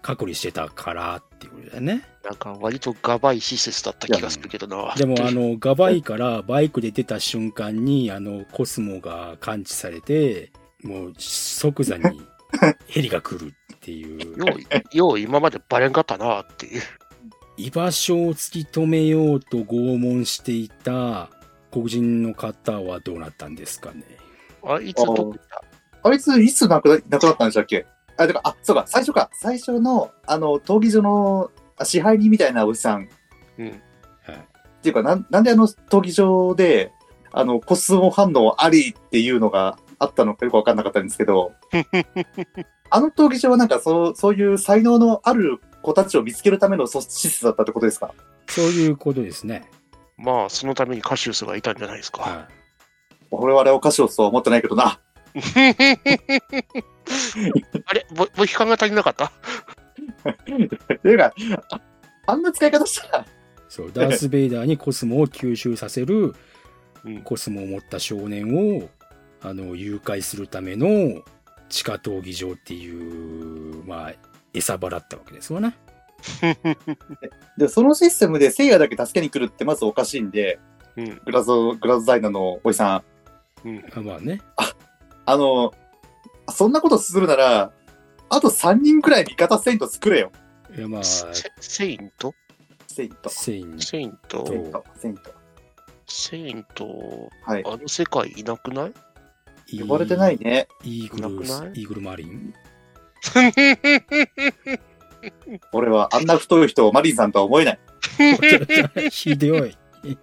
[0.03, 2.03] 隔離してたからっていうことだよね。
[2.25, 4.95] なんか、割とガバい施設だった気がするけどな。
[4.97, 10.53] でも、あの、ガバイからバイクで出た瞬間に、あの、コスモが感知されて、
[10.83, 12.23] もう即座に
[12.89, 14.39] ヘリが来るっていう。
[14.39, 14.47] よ
[14.93, 16.83] う、よう今までバレんかったなっていう。
[17.59, 21.29] 居場所を突き止めようと拷問していた
[21.71, 24.03] 黒人の方はどうなったんですかね。
[24.65, 25.63] あいつどこ行った？
[26.03, 27.87] あいつ、いつ亡くな亡くなったんでしたっけ？
[28.17, 29.31] あ、てか、あ、そうか、最初か。
[29.33, 33.09] 最初の、あの、闘技場のあ支配人みたいなおじさん。
[33.59, 33.67] うん。
[33.67, 33.77] はい。
[33.77, 33.81] っ
[34.83, 36.93] ていうか、なんなんであの闘技場で、
[37.33, 41.53] あの、コスモ反応ありっていうのがあったのかよくわかんなかったんですけど、
[42.91, 48.13] あの闘技場はなんかそう、そういう才能のある子たちを見つけるためのそ施設だったってことですか？
[48.49, 49.71] そういうことですね。
[50.19, 52.23] まあ、そのためにカシウスがいたんじゃないですか。
[52.23, 52.49] は
[53.31, 54.99] 俺はあれお菓子をそうは思ってないけどな。
[57.87, 59.27] あれモモヒカンが足りなかった？
[59.27, 59.33] っ
[61.03, 61.33] ていうか、
[61.71, 61.81] あ
[62.27, 63.27] あんな使い方したら、い。
[63.69, 66.35] そう、ダース・ベイダーにコスモを吸収させる
[67.05, 68.88] うんコスモを持った少年を、
[69.43, 71.23] あの、誘拐するための
[71.69, 74.12] 地下闘技場っていう、まあ、
[74.53, 75.73] 餌場だったわけですわな。
[77.57, 80.59] で、そのシステムで聖夜だけ助けに来るってまずおかしいんで、
[80.97, 81.21] うん。
[81.25, 83.03] グラゾ、グラズダイナのおじさ
[83.64, 83.85] ん、うん。
[83.95, 84.43] あまあね。
[84.57, 84.70] あ
[85.37, 85.73] の、
[86.53, 87.73] そんなことするなら、
[88.29, 90.31] あと3人くらい味方セイント作れよ。
[90.77, 91.27] いや、まあ、セ
[91.61, 92.35] セイント
[92.87, 93.29] セイント。
[93.29, 94.85] セインセイントセイント。
[94.97, 95.35] セイント。
[96.07, 97.64] セイント、はい。
[97.66, 98.87] あの世界いなくな
[99.66, 99.81] い？
[99.81, 100.66] 呼ばれてないね。
[100.83, 101.81] イーグルいなくない？
[101.81, 102.53] イーグルマリン？
[105.73, 107.79] 俺はあんな太い人をマリンさんとは思えない。
[109.11, 109.77] ひどい。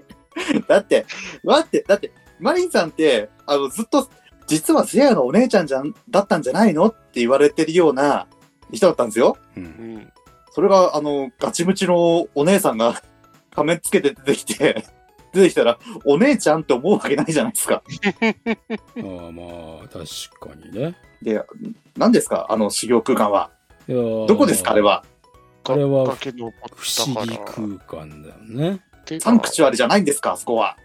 [0.68, 1.06] だって、
[1.44, 4.10] 待って、だって、マリンさんって、あの、ずっと、
[4.48, 6.88] 実はセイヤのお姉ちゃんじゃん、だったんじゃないの？
[6.88, 8.28] って言われてるような
[8.72, 9.38] 人だったんですよ。
[9.56, 9.60] う。
[9.60, 10.14] うんん。
[10.52, 13.02] それが、あの、ガチムチのお姉さんが
[13.54, 14.86] 仮面つけて出てきて、
[15.34, 17.76] 出てきたら、お姉ちゃんって思うわけないじゃないですか。
[17.76, 19.44] ああま
[19.84, 20.06] あ、確
[20.40, 20.96] かにね。
[21.22, 21.44] で、
[21.98, 22.48] 何ですか？
[22.50, 23.52] あの修行空間は。
[23.88, 24.72] いやーどこですか？
[24.72, 25.04] あれは。
[25.70, 26.30] あれは不
[27.06, 27.68] 思議空
[28.00, 28.80] 間だよね。
[29.20, 30.32] サンクチュアリじゃないんですか？
[30.34, 30.78] あそこは。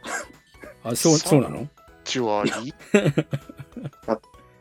[0.84, 1.68] あ、そう、さそうなの？
[2.04, 2.50] チュアリ？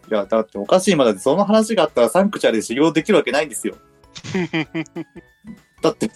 [0.09, 3.75] いや、だっておかしいまだその話があったらサンクチュアリで修行できるわけないんですよ。
[5.81, 6.07] だって、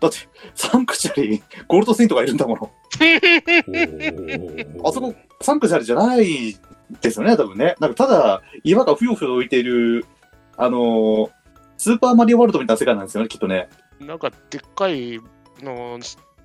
[0.00, 0.18] だって、
[0.54, 2.70] サンクチュアリ、ゴールドセイントがいるんだもの。
[4.84, 6.56] あそこ、サンクチュアリじゃない
[7.00, 7.74] ですよね、多分ね。
[7.80, 10.04] なんかただ、岩がふよふよ浮いている、
[10.56, 11.30] あのー
[11.80, 13.68] スーパーマリオワールドみたいな世界なんですよね、きっとね。
[14.00, 15.20] なんかでっかい
[15.62, 15.98] の、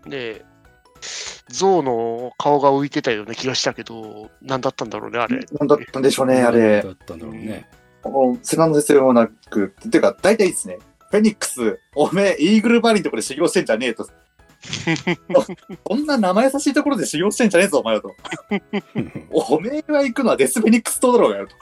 [0.06, 0.42] ね、
[1.50, 5.46] 象の顔が浮いてたような気がしたけど、何だったんだろうね、あれ。
[5.60, 6.90] なんだったんでしょうね、あれだ。
[6.90, 7.70] ったんだろうね。
[8.02, 14.08] このセナの説明もなく、ていうか、大体ですね、フェニックス、おめえ、イーグルバリのとこで修行してんじゃねえと。
[15.88, 18.16] そんな生優しいところで修行してんじゃねえぞ、お前らと。
[19.32, 21.56] おめえが行くのはデスフェニックス島だろうがよ、と。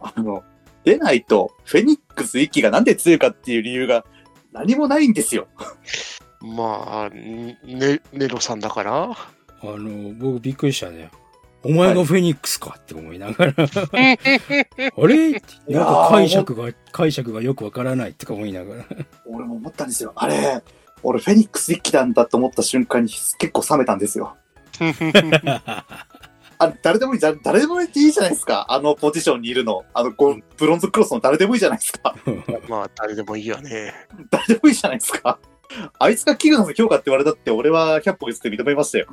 [0.00, 0.42] あの、
[0.84, 4.04] 出ないと、フェニックス一機がなんで強いかっていう理由が
[4.52, 5.48] 何もないんですよ。
[6.44, 7.58] まあ、ね、
[8.12, 9.10] ネロさんだから？
[9.10, 9.16] あ
[9.62, 11.10] の、僕びっくりしたね。
[11.62, 15.32] お前がフェニックスかって思いながら、あれ？
[15.32, 15.40] なん
[15.86, 18.84] か解釈が、解釈がよくわからないとか思いながら。
[19.24, 20.12] 俺も思ったんですよ。
[20.16, 20.62] あれ、
[21.02, 24.36] 俺フェニックス一機なんだと思った瞬間に結構冷めたんですよ。
[26.58, 28.66] あれ、誰でもいいじゃん、誰でもいいじゃないですか。
[28.68, 29.84] あのポジションにいるの。
[29.94, 32.14] あの、ゴブロンズクロスの誰でもいいじゃないですか。
[32.68, 33.94] まあ、誰でもいいよね。
[34.30, 35.38] 誰でもいいじゃないですか。
[35.98, 39.06] あいつがキグナの強化って言われたって、俺は100歩譲って認めましたよ。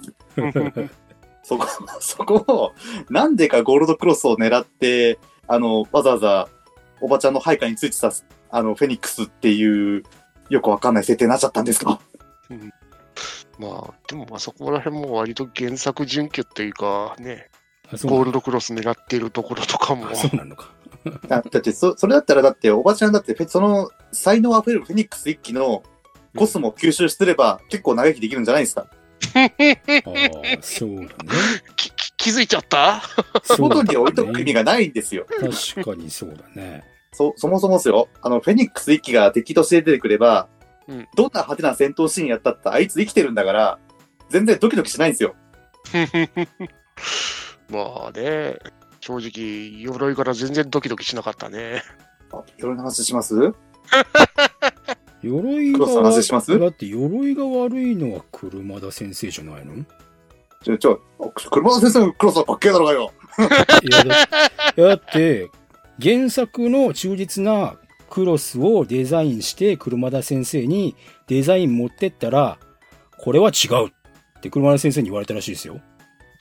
[1.43, 1.65] そこ、
[1.99, 2.71] そこを、
[3.09, 6.47] なんでかゴールドクロスを狙って、あの、わざわざ、
[7.01, 8.11] おばちゃんの配下についてた、
[8.51, 10.03] あの、フェニックスっていう、
[10.49, 11.99] よくわかんない設定になっちゃったんですか？
[13.57, 17.49] まあ、でも、まあそこら辺も割と原作準拠っていうか、ね、
[18.03, 20.09] ゴールドクロス狙っているところとかも。
[20.09, 20.69] あ、そうなのか。
[21.27, 25.83] だだってそ、それだったら、だって、おばちゃんだってフェ、その、才能あふれるフェニックス一機の
[26.35, 28.87] コスモを吸収すれば、結構長生きできるんじゃないですか？
[29.35, 29.51] ああ、
[30.61, 31.07] そうだね。
[31.75, 33.01] きき気づいちゃった？
[33.43, 34.53] そうだ外に置いとく意味ね。
[34.53, 35.25] がないんですよ。
[35.75, 36.83] 確かにそうだね。
[37.13, 38.07] そ、そもそもですよ。
[38.21, 40.47] あの、フェニックス一機が敵として出てくれば、
[40.87, 43.79] うんどんな派手な戦闘シーンやったって、あいつ生きてるんだから、
[44.29, 45.35] 全然ドキドキしないんですよ。
[47.69, 48.57] まあね、
[48.99, 51.83] 正直、鎧から全然ドキドキしなかったね。
[52.33, 53.35] あ、いろいろな話します？
[55.23, 59.75] 鎧がだって鎧が悪いのは車田先生じゃないの？
[59.75, 59.85] い
[60.63, 61.01] ちょ、ちょ、
[61.51, 63.11] 車田先生のクロスはかっけえだろうがよ。
[63.37, 64.23] やだ
[64.77, 65.49] いやだって、
[66.01, 67.77] 原作の忠実な
[68.09, 70.95] クロスをデザインして車田先生に
[71.27, 72.57] デザイン持ってったら、
[73.17, 73.91] これは違うっ
[74.41, 75.79] て車田先生に言われたらしいですよ。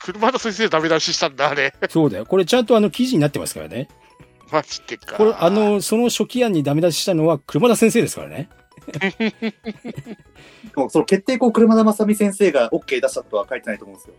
[0.01, 1.75] 車田先生ダメ出ししたんだ、あれ。
[1.89, 2.27] そうだよ。
[2.27, 3.89] これちゃんとあの記事になってますからね。
[4.51, 5.17] マジでか。
[5.17, 8.49] これ、あ、の、その初期案にダメ出ししたのは車田先生ですからね。
[10.77, 14.15] もうその決定校車田正美先生が OK 出したとは書いてないと思うんですよ。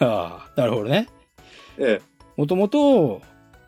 [0.08, 1.08] ああ、なるほどね。
[1.78, 2.18] ええ。
[2.36, 3.20] もともと、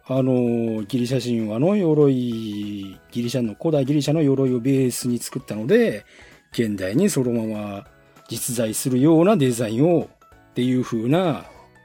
[0.07, 6.05] あの、ギリシャ神話の鎧、ギリシャの、古代ギリシャの鎧をベースに作ったので、
[6.53, 7.87] 現代にそのまま
[8.29, 10.09] 実在するようなデザインを、
[10.51, 11.45] っていう風な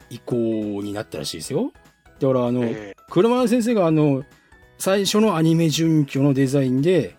[0.09, 0.35] 意向
[0.81, 1.71] になったらしいですよ。
[2.19, 4.23] だからあの、え車田先生があの、
[4.77, 7.15] 最初のアニメ準拠のデザインで、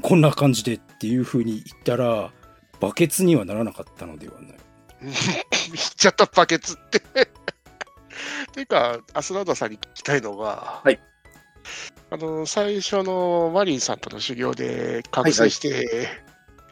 [0.00, 2.32] こんな感じでっていう風に言ったら、
[2.80, 4.56] バケツにはならなかったのではない。
[5.02, 5.14] 言っ
[5.96, 7.00] ちゃったバケツって。
[8.52, 11.00] ていうか、アスラーダさんに聞きたいのが、はい。
[12.10, 16.08] あの、最初のマリンさんとの修行で覚醒して、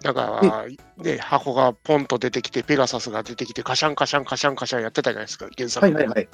[0.02, 0.66] なんか、
[0.98, 6.28] ね、箱がポンと出てきて、ペガサスが出てきて、カシャンカシャンカシャンカシャンやってたじゃないですか、原作ではいはいはい。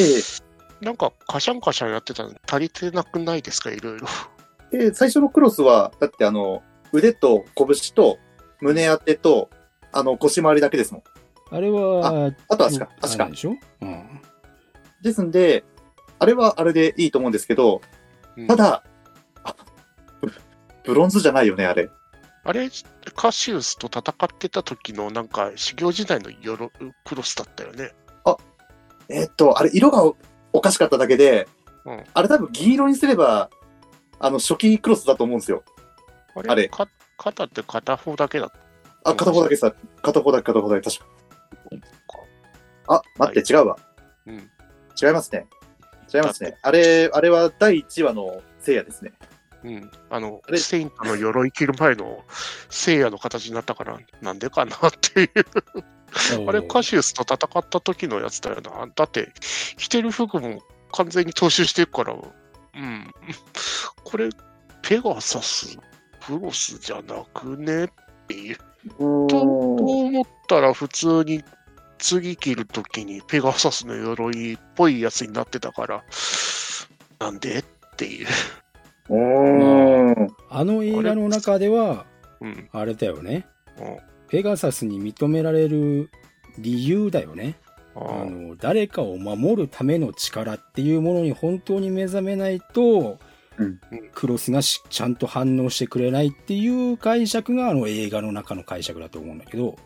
[0.00, 4.06] えなんか、カシャンカシャンやってたの足りてなくないですか、いろいろ。
[4.74, 8.18] えで最初のクロスは、だってあの、腕と拳と
[8.60, 9.50] 胸当てと、
[9.92, 11.02] あの、腰回りだけですもん。
[11.50, 13.36] あれは、あと足か、足かで。
[13.36, 13.54] しょ？
[13.80, 14.20] うん。
[15.02, 15.64] ですんで、
[16.18, 17.80] あれはあれでいいと思うんですけど、
[18.36, 18.82] うんただ、
[19.44, 19.54] あ
[20.20, 20.32] ブ
[20.84, 21.88] ブロンズじゃないよね、あれ。
[22.42, 22.68] あれ、
[23.14, 26.72] カシウスと戦ってた時のなんか修行時代のヨロ
[27.04, 27.92] クロスだったよね。
[29.08, 30.16] えーっと、あれ、色がお
[30.54, 31.46] おかしかっただけで、
[31.84, 33.50] うんあれ多分銀色にすれば、
[34.24, 35.62] あの、初期クロスだと思うんですよ。
[36.34, 36.50] あれ？
[36.50, 38.50] あれか肩って片方だけだっ
[39.04, 41.06] あ、片方だけさ、片方だけ片方だけ、確か。
[42.88, 43.76] あ、待って、違うわ。
[43.76, 44.32] た。
[44.32, 44.38] うん。
[44.38, 45.46] 違いますね。
[46.12, 46.56] 違いますね。
[46.62, 49.12] あれ、あれは第1話の聖夜ですね。
[49.62, 49.90] うん。
[50.08, 52.24] あのあ、れセイントの鎧着る前の
[52.70, 56.48] 聖夜の形になったから、なんでかなっていう。
[56.48, 58.88] あれ、カシウスと戦った時のやつだよな。
[58.94, 59.32] だって、
[59.76, 62.16] 着てる服も完全に踏襲してるから、
[62.76, 63.10] うん。
[64.04, 64.28] これ、
[64.82, 65.78] ペガサス、
[66.26, 67.88] クロスじゃなくねっ
[68.28, 68.56] ていう。
[68.98, 71.42] とと思ったら普通に
[71.98, 76.04] 次切るときにペガサスの鎧っぽいやつになってたから、
[77.18, 77.64] なんでっ
[77.96, 78.26] ていう。
[80.50, 82.06] あの映画の中では、
[82.40, 82.68] うん。
[82.72, 83.46] あれだよね。
[83.78, 86.10] うんペガサスに認められる
[86.58, 87.54] 理由だよね。
[87.96, 93.18] ああの、誰かを守るための力っていうものに本当に目覚めないと、
[93.56, 93.80] うん
[94.12, 99.76] クロスがしちゃんと反応してくれないっていう解釈があの映画の中の解釈だと思うんだけど、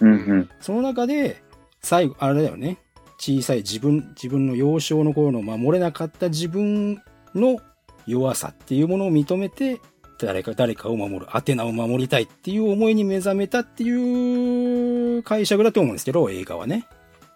[0.00, 0.50] うんうん。
[0.60, 1.42] その中で、
[1.80, 2.78] 最後、あれだよね。
[3.18, 7.02] 小さい自分、自分の幼少の頃の守れなかった自分
[7.34, 7.58] の
[8.06, 9.80] 弱さっていうものを認めて、
[10.18, 16.86] 誰か、誰かを守る、アテナを守りたいっていう思いに目覚めたっていう解釈だと思うんですけど、映画はね。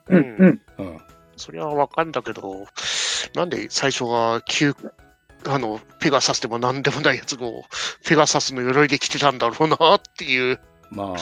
[0.09, 0.63] うんうん。
[0.79, 0.99] うん。
[1.37, 2.67] それはわかんだけど、
[3.35, 4.75] なんで最初が旧、
[5.47, 7.65] あの、ペガサスでもなんでもないやつを、
[8.05, 11.17] ペガサスの鎧で着てたんだろうなっていう、まあ、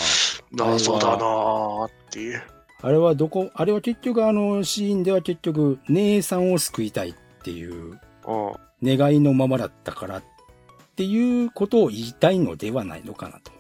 [0.53, 2.43] 謎だなっていう。
[2.83, 10.25] あれはどこ、あれは結局あのシーンでは結局、姉さんを救いたいっていううん願いのままだったからっ
[10.97, 13.53] ていうことを言いたいのではないのかなと。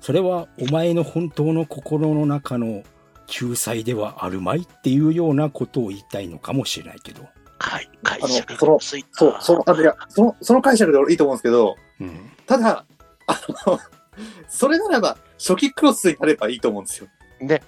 [0.00, 2.82] それはお前の本当の心の中の
[3.26, 7.26] 救済ではあるまいっていうようなことを言いたいのかもしれないけど。
[7.58, 9.08] はい、解あの釈そのがついた。
[9.18, 12.30] そう、その、あの、いや、その、その解釈で俺いいと思うんですけど、うん。
[12.46, 12.84] ただ、
[13.26, 13.78] あの、
[14.48, 17.08] それならば、初期クロスになればいいと思うんですよ。
[17.40, 17.62] ね。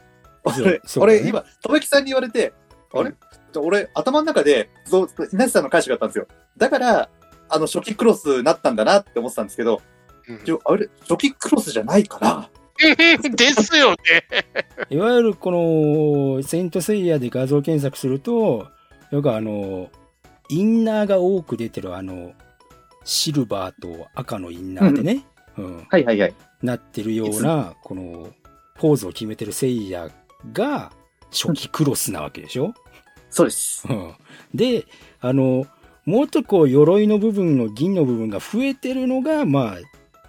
[0.44, 2.52] 俺、俺、今、とめきさんに言われて、
[2.92, 3.14] あれ、
[3.56, 6.26] 俺、頭の中で、そう、稲地さんの解釈だったんですよ。
[6.56, 7.10] だから、
[7.48, 9.80] あの、初期クロスになったんだなって思ってたんですけど、
[10.28, 12.50] うんあれ、初期クロスじゃないから、
[13.36, 13.96] ですよね。
[14.90, 18.68] いわゆるこの、セイントセイヤで画像検索すると、
[19.10, 19.90] よくあの、
[20.48, 22.32] インナーが多く出てるあの、
[23.04, 25.24] シルバーと赤のインナーでね、
[25.56, 26.34] うん、はいはいはい。
[26.62, 28.32] なってるような、この、
[28.76, 30.08] ポーズを決めてるセイヤ
[30.52, 30.92] が、
[31.30, 32.72] 初期クロスなわけでしょ？
[33.30, 33.86] そうです。
[33.88, 34.14] うん
[34.54, 34.86] で、
[35.20, 35.66] あの、
[36.06, 39.76] もっとこう、鎧の部分の銀の部分が増えてるのが、まあ、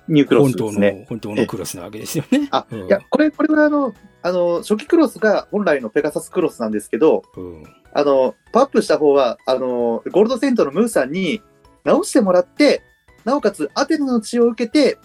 [0.10, 1.06] ニュークロ本当の、スですね。
[1.08, 2.48] 本当のクロスなわけですよね。
[2.52, 7.64] あ、うんいや、これ、これはあの、あの、初期クロスが本来のペガサスクロスなんですけど、うん。
[7.94, 11.42] あの、パップした方は、あの、ゴールドセントのムーさんに
[11.84, 12.82] 直してもらって、
[13.24, 14.98] なおかつアテナの血を受けて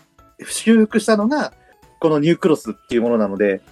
[0.46, 1.52] 修復したのが、
[2.00, 3.62] このニュークロスっていうものなので、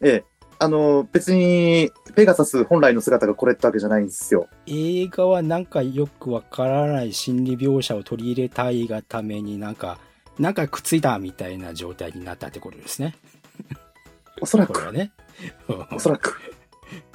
[0.00, 0.24] ええ、
[0.58, 4.48] あの、別に、ペガサス本来の姿がこれってわけじゃないんですよ。
[4.66, 9.98] 映画はなんかよくわからない心理描写を取り入れたいがためになんか、
[10.38, 13.14] なんかくっついたみたいな状態になったってことですね。
[14.40, 15.12] おそらく、これはね。
[15.92, 16.40] おそらく、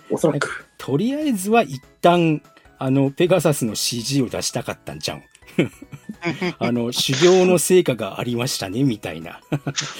[0.09, 0.65] おそらく。
[0.77, 2.41] とりあえずは一旦、
[2.77, 5.23] あの、ペガサスの CG を出したかったんじゃん。
[6.59, 9.41] あの、修行の成果がありましたね、みたいな。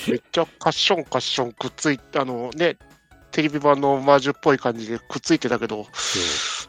[0.08, 2.78] めっちゃカッションカッションくっついて、あのね、
[3.32, 5.88] テレビ版のオマージュっぽい感じでくっついてたけど、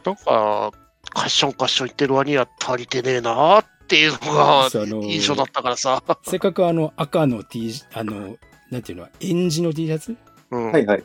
[0.05, 0.73] なんか、
[1.13, 4.69] カッションカッション言ってる割には足りてねえなっていうのが
[5.03, 6.03] 印象だったからさ。
[6.23, 8.37] せっかくあの赤の T、あの、
[8.71, 10.17] なんていうの、エンジの T シャツ？
[10.51, 11.05] うんはいはい。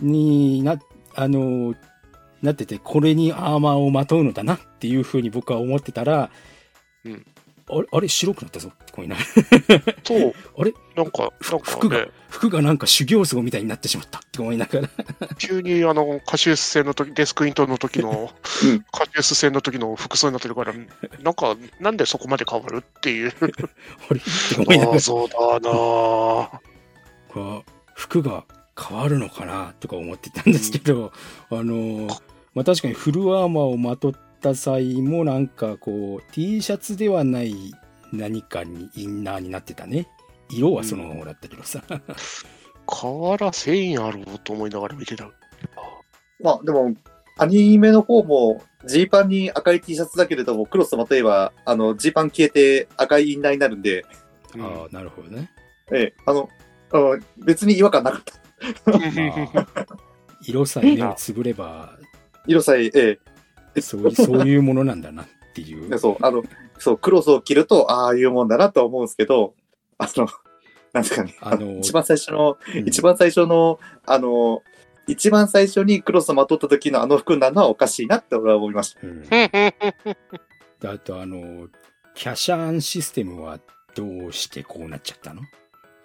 [0.00, 0.78] にな、
[1.14, 1.74] あの、
[2.42, 6.30] なってて、これにアーマーをまとうのだなっていうふうに僕は思ってたら、
[7.04, 7.26] うん
[7.70, 10.34] あれ、あれ白くなったぞっていながらそう。
[10.58, 10.74] あれ？
[10.96, 14.88] なんか、なん服がかね、、服がなんか修行僧みたいになってしまったって思いながら。
[15.38, 18.30] 急にあの、カシウス戦の時、デスクイントの時の、
[18.64, 20.72] うんカシウス戦の時の服装になってるから、
[21.22, 23.32] なんか、なんでそこまで変わるっていう。
[24.10, 24.20] あれ？
[24.20, 24.22] っ
[24.54, 25.00] て思いながら。
[25.00, 26.60] そうだな
[27.94, 28.44] 服が
[28.78, 31.12] 変わるのかなとか思ってたんですけど、
[31.50, 32.06] あの、
[32.54, 37.54] まあ、確かにフルアーマーをまとった際もなんかこう T シャツではない
[38.12, 40.08] 何かにインナーになってたね。
[40.50, 41.82] 色はそのままだったけどさ。
[42.86, 45.30] 瓦繊維あると思いながら見てた。
[46.40, 46.94] まあでも、
[47.36, 54.06] アニメの方も、ジーパンに赤い T シャツだけれども、クロスとまとえば、あの、ジーパン消えて赤いインナーになるんで、
[54.54, 55.50] うんああ、なるほどね。
[55.92, 56.48] ええ、あの、
[56.90, 58.92] あの別に違和感なかった。
[58.92, 59.86] あー
[60.42, 61.98] 色さえ目をつぶれば、
[62.46, 63.20] 色さえ、ええ、
[63.80, 65.88] そういう、そういうものなんだなっていう。
[65.88, 66.42] で そう、あの、
[66.78, 69.54] そう、クロスを着ると、ああいうもんだなとは思うんですけど、
[69.98, 70.28] あの、
[70.92, 74.62] なんですかね、あの一番最初の、うん一番最初の、あの、
[75.06, 79.00] 一番最初にクロスをまとった時のあの服なのはおかしいなって俺は思いました。
[79.02, 81.68] うん であとあの、
[82.14, 83.58] キャシャーンシステムは
[83.94, 85.42] どうしてこうなっちゃったの？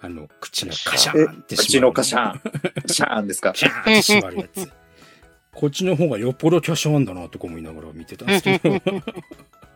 [0.02, 3.54] あの、口のカシャーンって口のカシャーン、シャーンですか？
[3.56, 4.72] シャーンって閉まるやつ。
[5.54, 8.82] こっちの方がよっぽどキャシャーンだなとか思いながら見てたんですけど。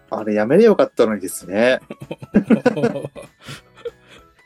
[0.09, 1.79] あれやめればよかったのにですね。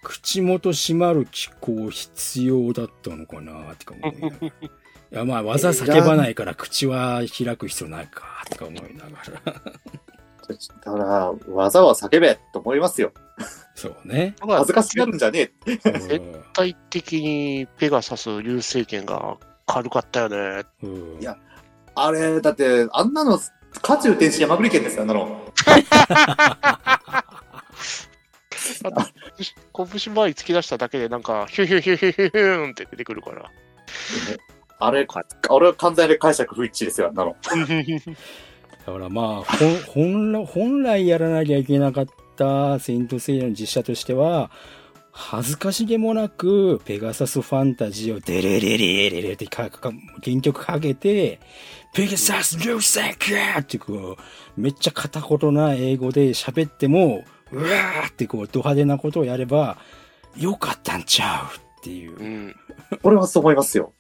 [0.04, 4.48] 口元閉まる機構必要だったのかなとか思いながら。
[4.48, 4.52] い
[5.16, 9.10] やまあ技叫ばないから口は開く必要ないかとか思いなが
[9.46, 9.62] ら。
[10.84, 13.14] だから、技は叫べと思いますよ。
[13.76, 14.36] そうね。
[14.42, 16.18] 恥ずかしがるんじゃねえ。
[16.18, 20.64] うん体的にペガサス流星剣が軽かったよね。
[20.84, 21.38] うんいや
[21.96, 23.40] あれ、だって、あんなの、
[23.82, 25.52] 渦中天使山栗県ですよ、あんなの。
[29.74, 33.52] 拳前に突き出しただけでなんか、ヒュヒュヒュヒュヒュヒューンって出てくるから。
[34.80, 35.08] あれ、
[35.50, 37.36] 俺は完全に解釈不一致ですよ、あんなの。
[38.86, 42.06] だからまあ、ほん本来本来やらなきゃいけなかっ
[42.36, 44.50] たセイントセイヤの実写としては、
[45.12, 49.92] 恥ずかしげもなく、ペガサスファンタジーをデレレレレレってかか
[50.24, 51.40] 原曲かけて、
[51.94, 59.78] ペガサス流星剣ってこう、めっちゃ片言な英語で喋っても、うわーってこう、ド派手なことをやれば、
[60.38, 62.24] よかったんちゃうっていうう。
[62.24, 62.56] ん。
[63.04, 63.94] 俺はそう思いますよ。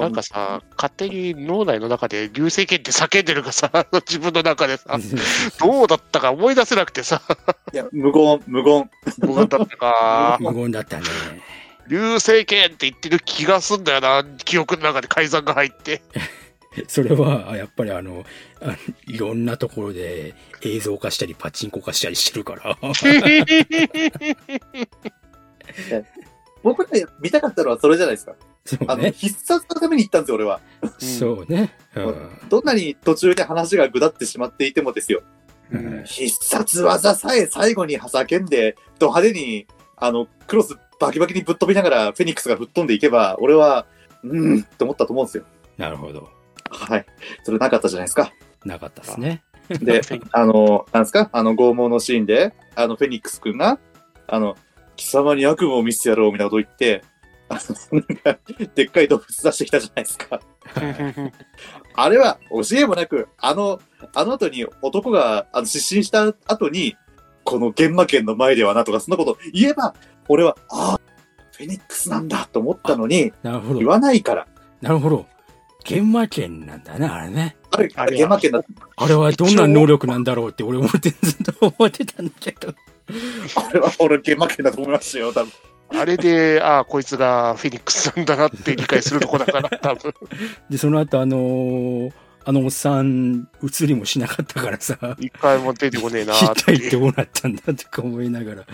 [0.00, 4.98] なんかさ、勝手に脳内の中で流星剣って叫んでるからさ、 自分の中でさ、
[5.60, 7.22] どうだったか思い出せなくてさ、
[7.72, 8.90] いや、無言、無言。
[9.18, 11.04] どうだったか、 無言だったね。
[11.88, 16.02] 流星剣って言ってる気がすんだよな、記憶の中で改ざんが入って。
[16.88, 18.24] それは、あやっぱりあの、
[18.60, 18.76] あの
[19.06, 22.76] いろんなところで映像化したりパチンコ化したりしてるから。
[26.62, 26.88] 僕ら
[27.20, 28.34] 見たかったのはそれじゃないですか。
[28.88, 29.10] あの。
[29.10, 30.60] 必殺のために行ったんですよ、俺は。
[30.98, 31.76] そうね。
[31.94, 35.22] うんどんなに途中で話がぐだってしまっていてもですよ。
[35.70, 43.86] うん必殺技さえ最後に叫んで、ド派手に、あの、クロスバキバキにぶっ飛びながら、フェニックスが吹っ飛んでいけば、俺は、
[44.22, 45.44] うーん、って思ったと思うんですよ。
[45.76, 46.28] なるほど。
[46.70, 47.06] はい。
[47.44, 48.32] それなかったじゃないですか。
[48.64, 49.42] なかったですね。
[49.68, 50.00] で、
[50.32, 51.28] あの、なんですか？
[51.32, 53.78] あの、拷問のシーンで、あの、フェニックス君が、
[54.26, 54.56] あの、
[54.96, 57.02] 貴様に悪夢を見せてやろうみたいなこと言って、
[57.48, 57.58] あ
[57.92, 58.38] の、なんか、
[58.74, 60.40] でっかい動物出してきたじゃないですか。
[61.94, 63.80] あれは、教えもなく、あの、
[64.14, 66.96] あの後に男が、あの、失神した後に、
[67.44, 69.94] この現場県の前ではなとか、そんなこと言えば、
[70.28, 71.00] 俺は、ああ、
[71.56, 73.88] フェニックスなんだと思ったのに、なるほど言。
[73.88, 74.46] わないから。
[74.80, 75.26] なるほど。
[75.84, 77.56] 現場権なんだね、あれね。
[77.70, 78.60] あれ、あれ現場県だ
[78.96, 82.74] あれはどんな能力なんだろうって俺思ってずっと思ってたんだけど。
[83.56, 85.52] あれは俺現場県だと思いましたよ、多分。
[85.90, 90.14] あれで、ああ、こいつがフェニックスなんだなって理解するとこだから、 多分。
[90.68, 92.12] で、その後あのー
[92.48, 96.90] あのおっさん、映りもしなかったからさ、一回も出てこねえな一ーっていう。
[96.90, 98.64] 体どうなったんだとか思いながら。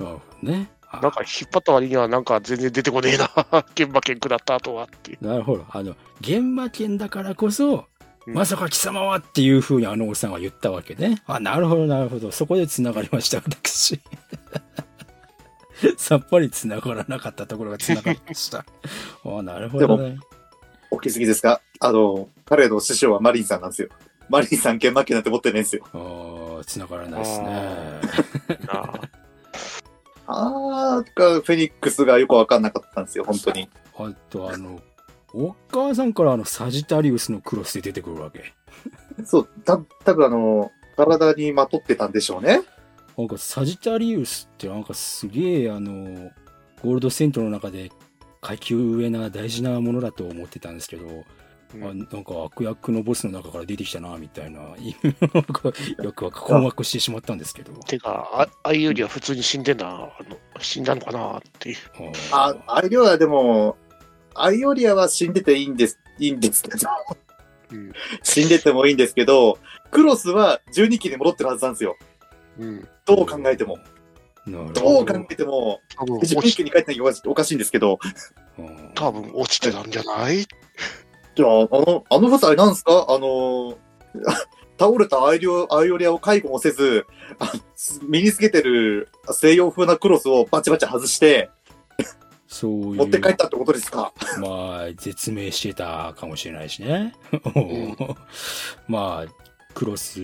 [0.00, 0.68] あね。
[0.90, 3.30] あなんか引っ張った割にはなんか全然出てこねえな、
[3.76, 5.24] 現場剣食らった後はっていう。
[5.24, 5.64] なるほど。
[5.70, 7.82] あの、現場権だからこそ、うん
[8.34, 11.22] まさか貴様はっていうふうにあのおっさんは言ったわけね。
[11.26, 12.30] あ、なるほど、なるほど。
[12.30, 14.00] そこで繋がりました、私。
[15.96, 18.64] さっぱり繋がらなかったところが繋がりました。
[19.24, 20.18] あ、なるほどね。
[20.90, 21.60] 大きすぎですか？
[21.80, 23.88] あの、彼の師匠はマリンさんなんですよ。
[24.28, 25.84] マリンさん現場県なんて持ってないんですよ。
[25.94, 27.46] ああ、繋がらないですね。
[28.66, 29.00] なあ
[30.98, 33.70] あーか、フェニックスがよくわかんなかったんですよ、本当に。
[33.96, 34.80] あと、あの、
[35.34, 38.54] お母さんからあの、サジタリウスのクロスで出てくるわけ。
[39.24, 42.62] そう、た、多分あの、体にまとってたんでしょうね。
[43.16, 46.30] なんかサジタリウスってなんかすげえあの、
[46.82, 47.90] ゴールドセントの中で
[48.40, 51.08] 階級上な大事なものだと思ってたんですけど、う
[51.78, 54.60] んあなんか悪役のボスの中から出てきたな、みたいな、
[55.34, 55.70] なんか
[56.02, 57.74] よくわか困惑してしまったんですけど。
[57.82, 61.76] てか、あああいうよりは普通に死んでんな、あの死んだのかなっていう。
[62.32, 63.76] あ、アイリオアでも、
[64.42, 66.76] アイオリアは死んでていいんです、いいんですけど、
[67.72, 69.58] うん死んでてもいいんですけど、
[69.90, 71.96] クロスは12期に戻ってるはずなんですよ。
[72.58, 72.88] うん。
[73.04, 73.78] どう考えても。
[74.46, 77.98] なるほどう考えても、多分12落ち期に帰ってないおかしいんですけど、
[78.58, 80.46] うん多分落ちてたんじゃない？
[81.34, 83.06] じゃあ、あの、あの舞台なんですか？
[83.08, 83.76] あの、
[84.80, 87.04] 倒れたアイリオ、アイオリアを介護もせず、
[87.38, 87.52] あ
[88.08, 91.50] 身につけてる西洋風なクロスをバチバチ外して、
[92.48, 92.94] そういう。
[92.96, 94.12] 持って帰ったってことですか？
[94.40, 97.14] まあ、絶命してたかもしれないしね。
[97.54, 97.96] ん
[98.88, 99.32] まあ、
[99.74, 100.20] クロス、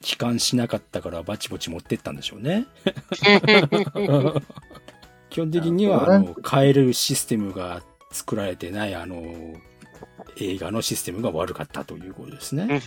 [0.00, 2.66] 帰還しなかったからバチバチ持ってったんでしょうね。
[5.28, 9.22] 基本的には、あの、変えるシステムが作られてない、あの、
[10.40, 12.80] 映画のシステムが悪かったということですね。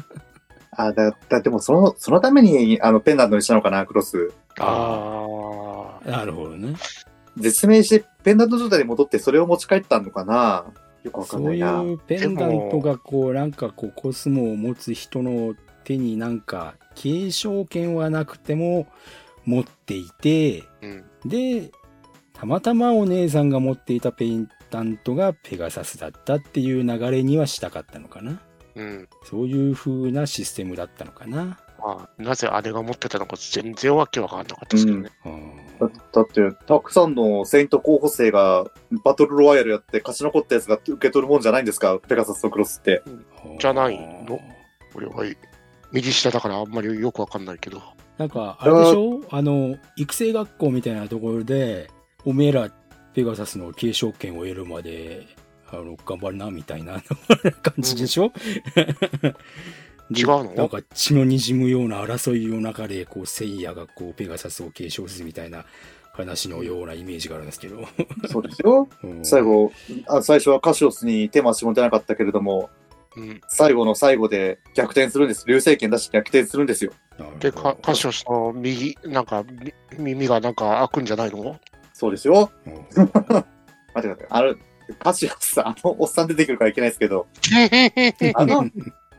[0.72, 4.32] あ、だ、だ、でもその、そのために、あの、ペンダントにしたのかな、クロス。
[4.58, 5.26] あ
[6.04, 6.10] あ。
[6.10, 6.74] なるほどね。
[7.36, 10.66] 絶命して、ペンダント状態に戻ってそれを持ち帰ったのかな？
[11.02, 11.80] よくわかんそういないな。
[11.82, 15.54] うペンダントがこう、なんかこう、コスモを持つ人の
[15.84, 18.86] 手になんか、継承権はなくても
[19.46, 21.04] 持っていて、うん。
[21.24, 21.70] で、
[22.34, 28.40] たまたまお姉さんが持っていたペンダントがペガサスだったっていう流れにはしたかったのかな。
[28.74, 29.08] うん。
[29.24, 31.58] そういう風なシステムだったのかな。
[31.82, 35.10] まあ、なぜあれが持ってたのか全然わけわかんなかったですけどね。
[35.24, 35.56] うん。
[35.80, 38.70] だだって、たくさんのセイント候補生が
[39.04, 41.98] バトルロワイヤルやって勝ち残ったやつが受け取るもんじゃないんですか？
[42.06, 43.02] ペガサスとクロスって。
[43.58, 44.40] じゃないの？
[44.94, 45.24] 俺は
[45.92, 47.82] 右下だからあんまりよくわかんないけど。
[48.18, 49.22] なんか、あれでしょ？
[49.30, 51.90] あの、育成学校みたいなところで、
[52.26, 52.70] おめえら
[53.14, 55.26] ペガサスの継承権を得るまで、
[55.72, 57.00] あの、頑張るな、みたいな
[57.62, 58.30] 感じでしょ、
[58.74, 59.34] で
[60.10, 60.54] 違うの？
[60.54, 65.64] なんか血の滲むような争いの中で、こう、セイヤがこう、ペガサスを継承するみたいな
[66.12, 67.86] 話のようなイメージがあるんですけど。
[68.28, 68.88] そうですよ。
[69.02, 69.72] うん最後、
[70.08, 72.70] あ最初はカシオスに手も足も出なかったけれども、
[73.16, 73.40] うん。
[73.48, 75.44] 最後の最後で逆転するんです。
[75.46, 76.92] 流星剣出して逆転するんですよ。
[77.40, 81.58] で、かカシオスの右、なんか、み耳がなんか開くんじゃないの？
[81.92, 82.50] そうですよ。
[82.66, 82.74] うん
[83.92, 84.26] 待ってください。
[84.30, 84.54] あの、
[84.98, 87.26] カシオスさん、あのおっさん出てくるからいけないですけど、
[88.34, 88.70] あの、い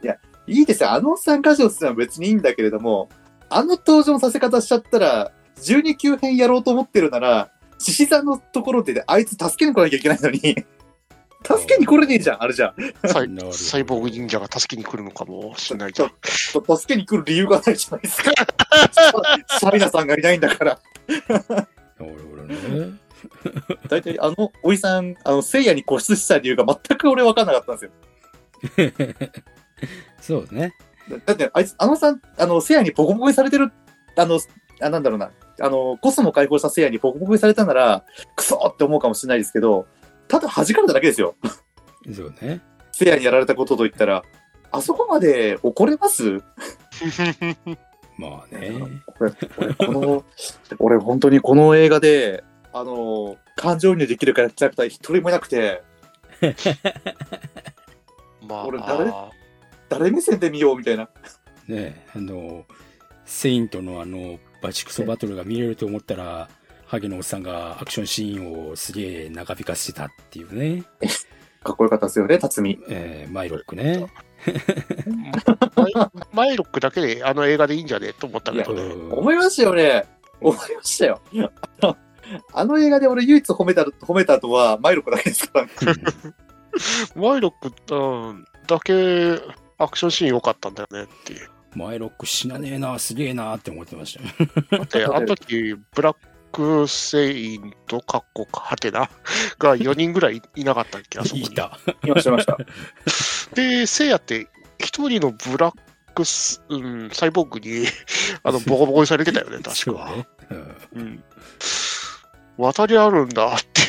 [0.04, 0.18] や、
[0.48, 0.92] いいですよ。
[0.92, 3.10] あのおっさんカシオスさんは別にいいんだけれども、
[3.50, 10.40] あの登場のさせ方しちゃったら、12級編やろうと思ってるなら、獅子座のところで、あいつ助けに来なきゃいけないのに、
[11.44, 12.76] 助けに来れねえじゃん、あれじゃん。
[13.08, 16.12] サイサイボーグ忍者が助けに来るのかもしれないじゃん。
[16.54, 18.32] と助けに来る理由がないじゃないですか。
[19.60, 20.80] シャイナさんがいないんだから。
[21.08, 21.66] なる
[22.00, 23.02] ほどね。
[23.90, 27.92] 大体、あの、おじさん、あの、聖夜に固執した理由が全く俺分かんなかったんですよ。
[30.22, 30.74] そうですね。
[31.26, 33.72] だって、あいつ、あのさん、あの、聖夜にボコボコにされてる、
[34.16, 34.40] あの、
[34.80, 38.06] あ、なんだろうな、あの、コスモ解放した聖夜にボコボコにされたなら、
[38.36, 39.88] クソって思うかもしれないですけど、
[40.28, 41.36] ただ弾かれただけですよ。
[42.16, 42.62] そうね。
[42.94, 44.24] 聖夜にやられたことと言ったら、
[44.72, 46.42] あそこまで怒れます？
[48.18, 48.72] まあね。
[49.20, 50.24] 俺、俺、この、
[50.80, 52.44] 俺、本当にこの映画で、
[52.74, 55.84] あの、感情移入できるキャラクター一人もいなくて、
[58.48, 59.12] まあ、俺誰？
[59.92, 61.10] 誰目線で見ようみたいな。
[61.68, 62.66] ねあの、
[63.26, 66.50] セイントのあの、バチクソバトルが見れると思ったら、
[66.86, 70.84] ハゲのおっさんがアクションシーンをすげえ長引かせてたっていうね。
[71.62, 72.80] かっこよかったですよね、辰巳。
[72.88, 74.08] えーマイロックね。
[76.34, 78.82] マイロックだけであの映画でいいんじゃねえと思ったけどね。
[78.82, 80.06] うん思いましたよね。
[80.40, 81.22] 思いましたよ。
[82.54, 85.68] あの映画で俺唯一褒めた、褒めた後は、マイロクだけですから、
[87.16, 87.54] マイロッ
[87.88, 89.38] ク、うん、だけ
[89.82, 91.50] アクションシーン良かったんだよねっていう。
[91.76, 94.50] マイロック死なねえな、すげえなって思ってましたよ。
[94.72, 96.18] だって、 あの時、ブラッ
[96.52, 99.10] クセインとカッコハテナ
[99.58, 101.78] が4人ぐらいいなかったっけあそこにいた。
[102.04, 102.58] いました、いました。
[103.56, 104.48] で、セイヤって
[104.80, 105.76] 一人のブラッ
[106.14, 107.88] クス、うん、サイボーグに
[108.44, 109.74] あのボコボコにされてたよね、確か。
[109.76, 110.28] そうね。
[110.50, 111.24] うんうん。
[112.58, 113.88] 渡りあるんだっていう。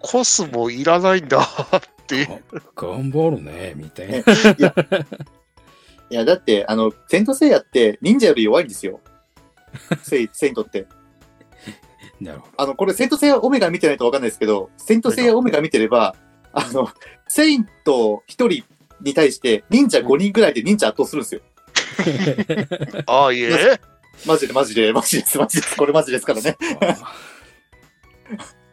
[0.00, 2.42] コスモいらないんだっていう。
[2.76, 4.18] 頑張るね、みたいな。
[6.10, 9.00] いや、だって、あの、セントセイヤって忍者より弱いんですよ。
[10.02, 10.86] セイ、セイントって。
[12.20, 16.14] なるほあの、これ、セントセイヤオメガ見てないとわかんないですけど、セントセイヤオメガ見てれば、
[16.52, 16.88] あの、
[17.26, 18.64] セイント1人
[19.00, 21.40] に対して、忍者5人ぐらいで忍者圧倒するんですよ。
[23.06, 23.80] ああ、いえ。
[24.26, 25.76] マジでマジで、マジです、マジです。
[25.76, 26.56] これマジですからね。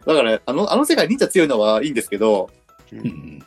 [0.05, 2.49] だから、あの、あの世界忍者強いのはいいんですけど、
[2.91, 3.45] うん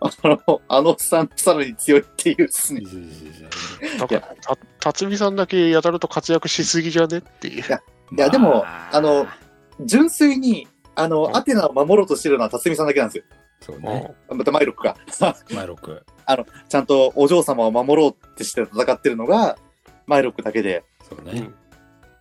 [0.00, 2.82] あの、あのさんさらに強いっていうですね。
[3.98, 7.62] なんか、た辰巳さんだけやたらと活躍しすぎじゃねっていう。
[7.62, 9.26] いやでもあの
[9.80, 13.24] 純粋に、あの、アテナを守ろうとしてるのは辰巳さんだけなんですよ。
[13.60, 14.14] そうね。
[14.28, 14.96] またマイロックが。
[15.54, 16.04] マイロック。
[16.68, 19.56] ちゃんとお嬢様を守ろうってして戦ってるのが、
[20.06, 20.84] マイロックだけで。
[21.08, 21.50] そうね。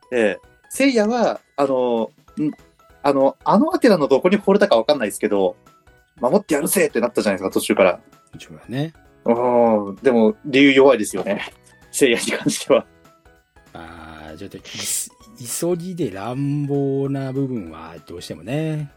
[0.09, 0.39] で、
[0.70, 2.51] 聖夜は、あの、ん
[3.04, 5.56] あの、あのアテナのどこに惚れたかわかんないですけど、
[6.20, 7.99] 守ってやるぜってなったじゃないですか、途中から。
[8.34, 8.93] 一応はね。
[9.26, 11.41] うん、でも、理由弱いですよね。
[11.91, 12.86] 聖夜に関しては。
[13.74, 18.91] まあ、ちょっと急ぎで乱暴な部分はどうしてもね、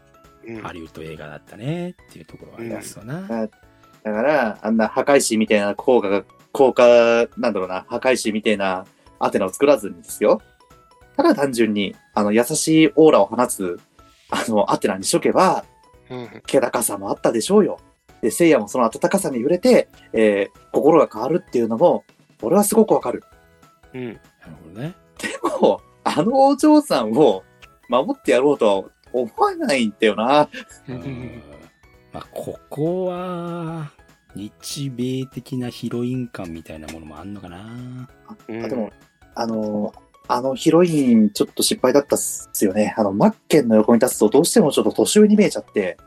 [0.47, 3.21] うんハリウッド映画だったねっていうところはありますよな。
[3.27, 3.47] だ
[4.13, 8.85] から、あんな破壊神みたいな効果が、効果、なんだろうな、破壊神みたいな
[9.19, 10.41] アテナを作らずにですよ。
[11.17, 13.79] ただ単純に、あの、優しいオーラを放つ、
[14.29, 15.65] あの、アテナにしとけば、
[16.09, 17.79] うん気高さもあったでしょうよ。
[18.21, 22.03] で、聖夜もその温かさに触れて、えー心が変わるっていうのも、
[22.41, 23.23] 俺はすごくわかる。
[23.93, 24.05] うん。
[24.05, 24.19] なる
[24.63, 24.95] ほどね。
[25.19, 25.27] で
[25.61, 27.43] も、あのお嬢さんを
[27.89, 30.47] 守ってやろうとは思わないんだよな。
[30.87, 31.41] うん
[32.13, 33.91] まあ、ここは、
[34.35, 38.07] 日米的なヒロイン感みたいなものもあんのかな。
[38.47, 38.91] うんあでも、
[39.35, 39.93] あの、
[40.27, 42.93] あのヒロインちょっと失敗だったっすよね。
[42.97, 45.97] あの、マッケンの横に立つとどうしてもちょっと年上に見えちゃって、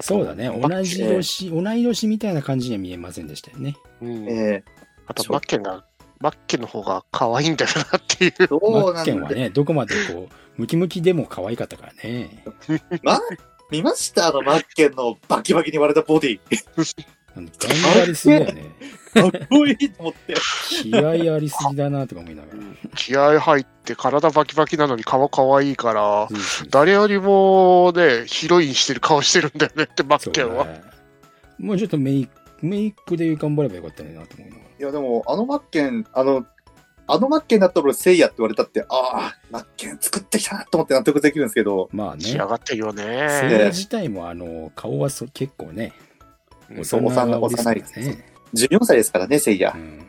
[0.00, 0.48] そうだね。
[0.48, 3.76] 同じ年、同い年みたいな感じには見えませんでしたよね。
[4.00, 4.64] うんえ
[5.06, 5.84] あと、マッケンが、
[6.20, 8.30] マッケンの方が可愛いんだよなっていう。
[8.32, 12.44] ー、どマッうなんだケンはね、どこまでこう、ムキムキでも可愛かったからね。
[13.02, 13.20] ま、
[13.70, 14.28] 見ました？
[14.28, 16.40] あのマッケンのバキバキに割れたボディ。
[17.34, 18.62] 頑張りすぎだよね。
[19.14, 20.34] かっこいいと思って。
[20.82, 22.58] 気合ありすぎだなとか思いながら。
[22.94, 30.66] 気合入って体バキバキなのに顔可愛いから、そうそう誰よりもね、ヒロインしてる顔してるんだよねって、マッケンは。
[31.58, 34.68] もうちょっとメイク、メイクで頑張ればよかったねなと思いながら。
[34.78, 36.46] いや、でも、あのマッケン、あの、
[37.06, 42.46] あのマッケンだったら俺、聖夜って言われたって、ああ、マッケン作ってきたなと思って納得できるんですけど、まあね仕上。
[42.46, 43.58] がってるよセイね。
[43.60, 46.01] ヤ自体もあの、顔はそ結構ね、うん
[46.84, 48.24] そう幼顔ですから幼いね。
[48.54, 49.78] 14歳ですからね、聖夜う。
[49.78, 50.06] ん。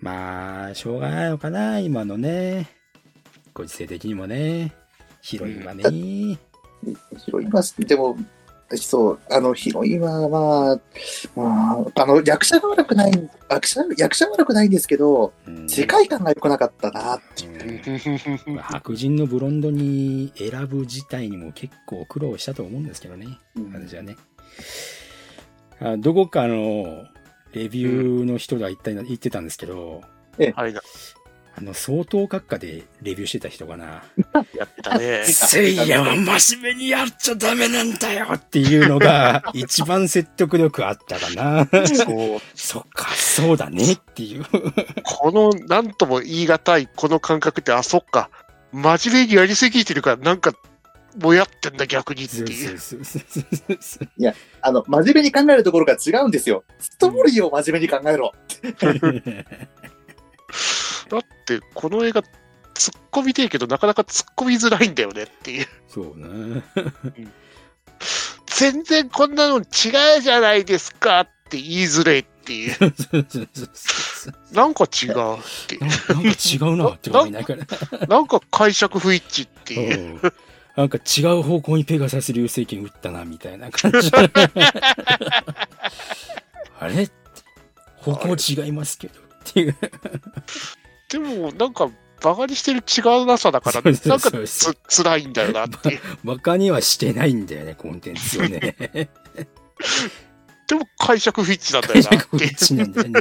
[0.00, 2.68] まあ、しょうがないのかな、今のね。
[3.54, 4.72] ご時世的にもね。
[5.22, 5.82] ヒロインはね。
[5.84, 6.38] ヒ
[7.30, 8.16] ロインは、でも、
[8.74, 10.80] そう、あの、ヒロインは、まあ、
[11.34, 23.26] まあ、あの、役者が悪くない、役者、役者は悪くないんですけど、うん世界観が良くなかったなってうんまあ 白人のブロンドに選ぶ自体にも結構苦労したと思うんですけどね。
[23.56, 24.16] うん私はね。
[25.80, 27.04] あどこかの
[27.52, 30.02] レビューの人が言った言ってたんですけど、
[30.54, 30.80] はいな、
[31.58, 34.02] あの、相当閣下でレビューしてた人かな。
[34.54, 35.24] やってたね。
[35.24, 41.66] せいやは真面目にやっちゃダメなんだよっていうのが 一番説得力あったかな。
[41.86, 42.40] そう。
[42.54, 44.44] そっか、そうだねっていう。
[45.02, 48.28] この、なんとも言い難い、この感覚って、あ、そっか。
[48.72, 50.52] 真面目にやりすぎてるから、なんか、
[51.20, 52.78] もやってんだ、逆にっていう。
[52.78, 54.08] そうそうそうそう
[54.62, 56.64] あの、真面目に考えるところが違うんですよ。
[56.78, 58.32] ストーリーを真面目に考えろ。
[61.08, 65.66] だって、この映画、突っ込みてえけど、なかなか突っ込みづらいんだよねっていう。
[65.88, 66.62] そうね。
[68.46, 69.62] 全然こんなの違
[70.18, 72.76] うじゃないですかって言いづれえっていう。
[74.52, 77.66] なんか違うっていなんかなんか違うなって思いながら。
[78.00, 78.06] う。
[78.06, 80.20] なんか解釈不一致っていう。
[80.76, 84.10] うんなんか違う方向にペガサス流星拳打ったな、みたいな感じ。
[86.78, 87.08] あれ？
[87.96, 89.14] 方向違いますけど。
[89.18, 89.76] っていう。
[91.08, 91.90] でも、なんか、
[92.22, 95.98] バカにしてる違うなさだから、なんかそうそうつ辛いんだよなって。
[96.24, 98.76] バカにはしてないんだよね、コンテンツをね。
[100.68, 102.52] でも解釈不一致なんだよなっていう。
[102.52, 103.20] 一致なんだよね。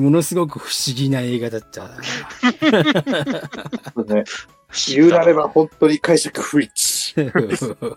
[0.00, 1.88] ものすごく不思議な映画だった。
[4.88, 7.96] 言うなれば本当に解釈不一致。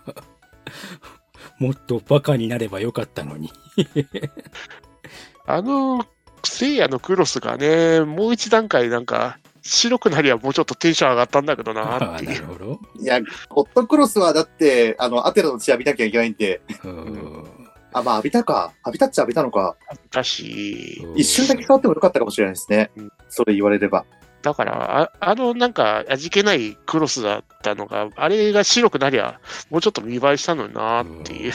[1.58, 3.52] もっとバカになればよかったのに。
[5.46, 6.06] あの、
[6.44, 12.32] 聖夜のクロスがね、もう一段階なんか、白くなりゃもうちょっとテンション上がったんだけどなっていう。
[12.32, 12.80] なるほど。
[12.98, 17.44] いや、ホットクロスはだって、あの、アテナの血浴びなきゃいけないんで、うん
[17.92, 18.72] あ、まあ浴びたか。
[18.86, 19.76] 浴びたっちゃ浴びたのか。
[20.10, 23.12] だし、一瞬だけ変わってもよかったかもしれないですねうん。
[23.28, 24.04] それ言われれば。
[24.42, 31.52] だから、ああのなんか味気ないクロスだったのが、あれが白くなりゃ、もうちょっと見栄えしたのになっていう。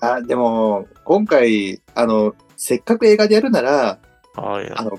[0.00, 3.98] あ、でも、今回、あの、せっかく映画でやるなら、
[4.34, 4.98] はいあの、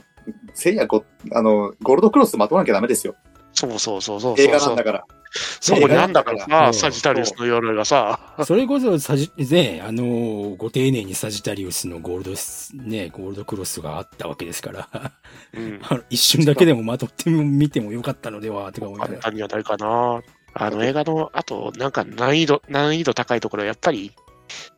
[0.53, 1.03] せいやご、
[1.33, 3.15] あの、ゴールドクロスまとわなきゃダメですよ。
[3.53, 5.05] そうそうそうそう映画なんだから。
[5.33, 15.11] そこにあんだからさ、サジタリウスの鎧がさ、それこそサジ、ね、あの、ご丁寧にサジタリウスのゴールドス、ね、ゴールドクロスがあったわけですから、
[15.53, 19.19] うん、 一瞬だけでもまとってみてもよかったのでは、とか思いながら。
[19.19, 20.21] 簡単にはないかな。
[20.53, 24.11] あの映画の、あと、なんか難易度、難易度高いところは、やっぱり、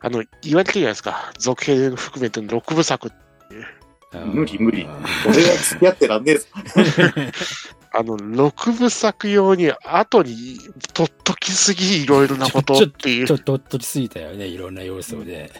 [0.00, 1.32] あの、言われてるじゃないですか。
[1.36, 3.10] 続編含めての6部作。
[4.12, 4.86] 無理無理
[5.26, 6.46] 俺は付き合ってらんねえぞ。
[7.96, 10.58] あの、6部作用に、後に、
[10.94, 13.32] とっときすぎ、いろいろなことっていうち。
[13.34, 15.52] ょっとときすぎたよね、いろんな要素で。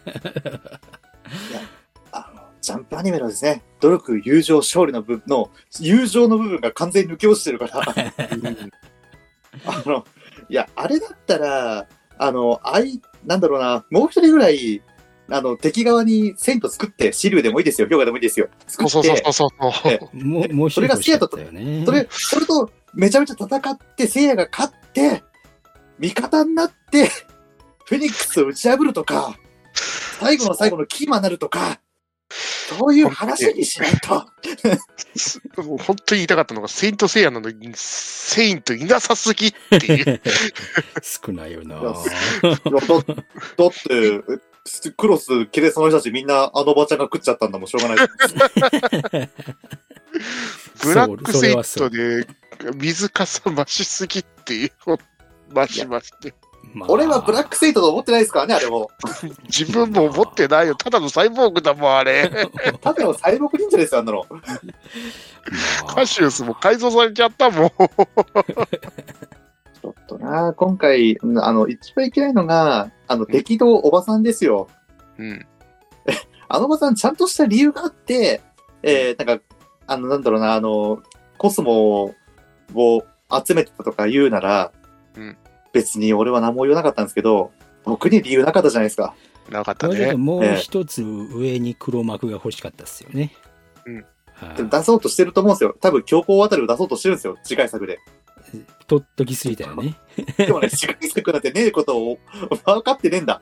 [2.10, 7.82] あの、ジャンプアニメのですね、努力、友情、勝利の部分の、友情の部分が完全に抜け落ちてるから、
[9.66, 10.04] あの、
[10.48, 11.86] いや、あれだったら、
[12.18, 14.82] あの、あい、なんだろうな、もう一人ぐらい、
[15.30, 18.48] あの、敵側にセント作って、シリュウでもいいですよ、氷河でもいいですよ。
[18.66, 19.92] 作そうって、そうそうそうそう。
[19.92, 21.84] えもう、もう一人欲しかったよね。
[21.86, 25.22] それ、それと、めちゃめちゃ戦って、聖夜が勝って、
[25.98, 27.08] 味方になって、
[27.86, 29.38] フェニックスを打ち破るとか、
[30.20, 31.80] 最後の最後のキーマンになるとか、
[32.30, 34.26] そういう話にしないと。
[35.62, 40.20] もう本当に言いたかったのが、セイントセイヤなのに、セイントいなさすぎっていう。
[41.02, 41.80] 少ないよな。
[41.80, 42.04] だって、
[44.96, 48.08] クロス、キレその人たちみんなあのおばちゃんが食っちゃったんだもん、しょうがない。
[50.82, 52.26] ブラックセイトで
[52.76, 54.72] 水かさ増しすぎっていう、
[55.54, 56.34] 増しまして。
[56.72, 58.90] まあ俺はブラックセイトと思ってないですからね、あれも。
[59.44, 60.74] 自分も思ってないよ。
[60.74, 62.30] ただのサイボーグだもん、あれ。
[62.80, 64.24] ただのサイボーグ忍者ですよ、あんなの。
[64.30, 64.38] ま
[65.82, 67.70] あカシウスも改造されちゃったもん。
[69.84, 74.68] ちょっとな、今回、あの、一番いけないのが、あの、適当おばさんですよ。
[75.18, 75.46] うん。
[76.48, 78.40] あのおばさん、ちゃんとした理由があって、
[78.82, 79.44] えー、なんか、
[79.86, 81.02] あの、なんだろうな、あの、
[81.36, 82.14] コスモ
[82.74, 83.04] を
[83.46, 84.72] 集めてたとか言うなら、
[85.18, 85.36] うん
[85.74, 87.50] 別に俺は何も言わなかったんですけど、
[87.82, 89.12] 僕に理由なかったじゃないですか。
[89.50, 90.14] なかったね。
[90.14, 93.32] もう一つ上に黒幕が欲しかったっすよね。
[93.84, 94.06] うん
[94.70, 95.76] 出そうとしてると思うんですよ。
[95.80, 97.36] 多分、強行あたりを出そうとしてるんですよ。
[97.42, 97.98] 次回作で。
[98.86, 99.96] とっときすぎたよね。
[100.36, 102.18] でもね、次回作なんてねえことを
[102.64, 103.40] 分かってねえんだ。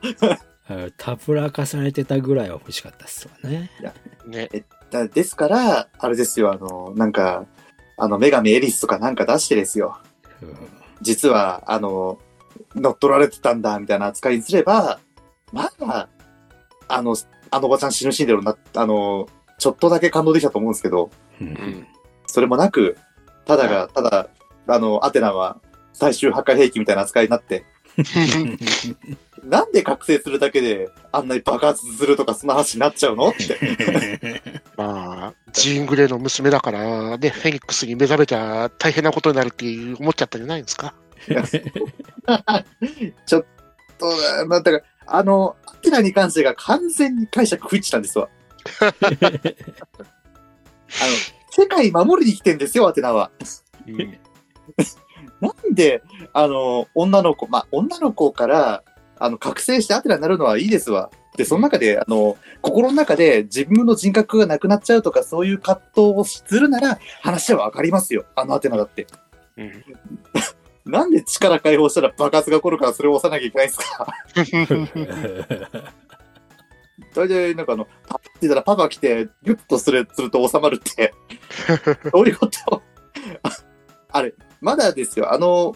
[0.67, 3.69] あたぶらかされてたぐらいは欲しかったっすわね。
[4.25, 4.49] ね。
[4.89, 7.45] だですから、あれですよ、あの、なんか、
[7.97, 9.97] あの、女神エリスとかなんか出してですよ。
[10.41, 12.17] うん実は、あの、
[12.75, 14.99] 乗っ取られてたんだ、みたいな扱いにすれば、
[15.51, 16.07] まあ、
[16.87, 17.15] あの、
[17.51, 19.27] あのおばちゃん死ぬシーンでな、あの、
[19.59, 21.11] ちょっとだけ感動できたと思うんですけど、
[21.41, 21.87] ううんん。
[22.25, 22.97] それもなく、
[23.45, 24.29] ただが、ただ、
[24.67, 25.57] あの、アテナは
[25.93, 27.65] 最終破壊兵器みたいな扱いになって、
[29.43, 34.41] なんで覚醒するだけであんなに爆発するとかそんな話になっちゃうのって。
[34.77, 39.65] まあ、ジーン・グレーの娘だから、ね、フェニックスに目覚めちゃ大変なことになるって
[39.99, 40.95] 思っちゃったんじゃないんですか？
[43.25, 43.45] ちょっ
[43.99, 44.07] と、
[44.47, 48.29] まあ、だから、あの、アテナに関してが完全に解釈不一致なんですわ。
[48.79, 48.93] あの、
[51.51, 53.29] 世界守りに来てんですよ、アテナは。
[53.87, 54.17] うん。
[55.41, 56.01] なんで、
[56.33, 58.83] あの、女の子、まあ、女の子から、
[59.19, 61.09] あの、覚醒してアテナになるのはいいですわ。
[61.37, 68.25] で、その中で、あの、心の中で自分の人格がなくなっちゃうとか、そういう葛藤をするなら、話はわかりますよ。
[68.35, 69.07] あのアテナだって。
[69.57, 69.83] うん
[70.85, 74.05] なんで力解放したら爆発が起こるからそれを押さなきゃいけないんですか？
[77.15, 81.13] 大体、なんかあの、パッて言ったらパパ来て、ギュッとする、すると収まるって。
[82.11, 82.81] どういうこと
[83.43, 83.49] あ
[84.11, 84.33] あれ、
[84.63, 85.33] まだですよ。
[85.33, 85.75] あの、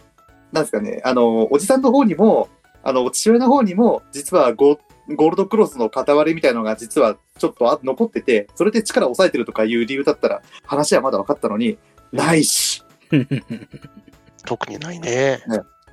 [0.52, 2.50] なんですかね、あの、おじさんの方にも、
[2.84, 4.80] あの、父親の方にも、実はゴ
[5.16, 11.78] ゴールドクロスの片割れみたいのが実はちょっとあ残ってて、それで力を抑えてるとかいう理由だったら、話はまだ分かったのに、
[12.12, 12.84] ないし。
[14.46, 15.40] 特にないね。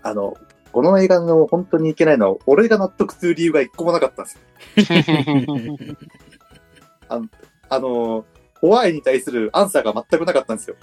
[0.02, 0.36] あの、
[0.72, 5.78] この映画の本当にいけないのは、俺が納得する理由が一個もなかったんですよ。
[7.68, 8.24] あの、ホ
[8.70, 10.76] ワイに対するアンサーが全くなかったんですよ。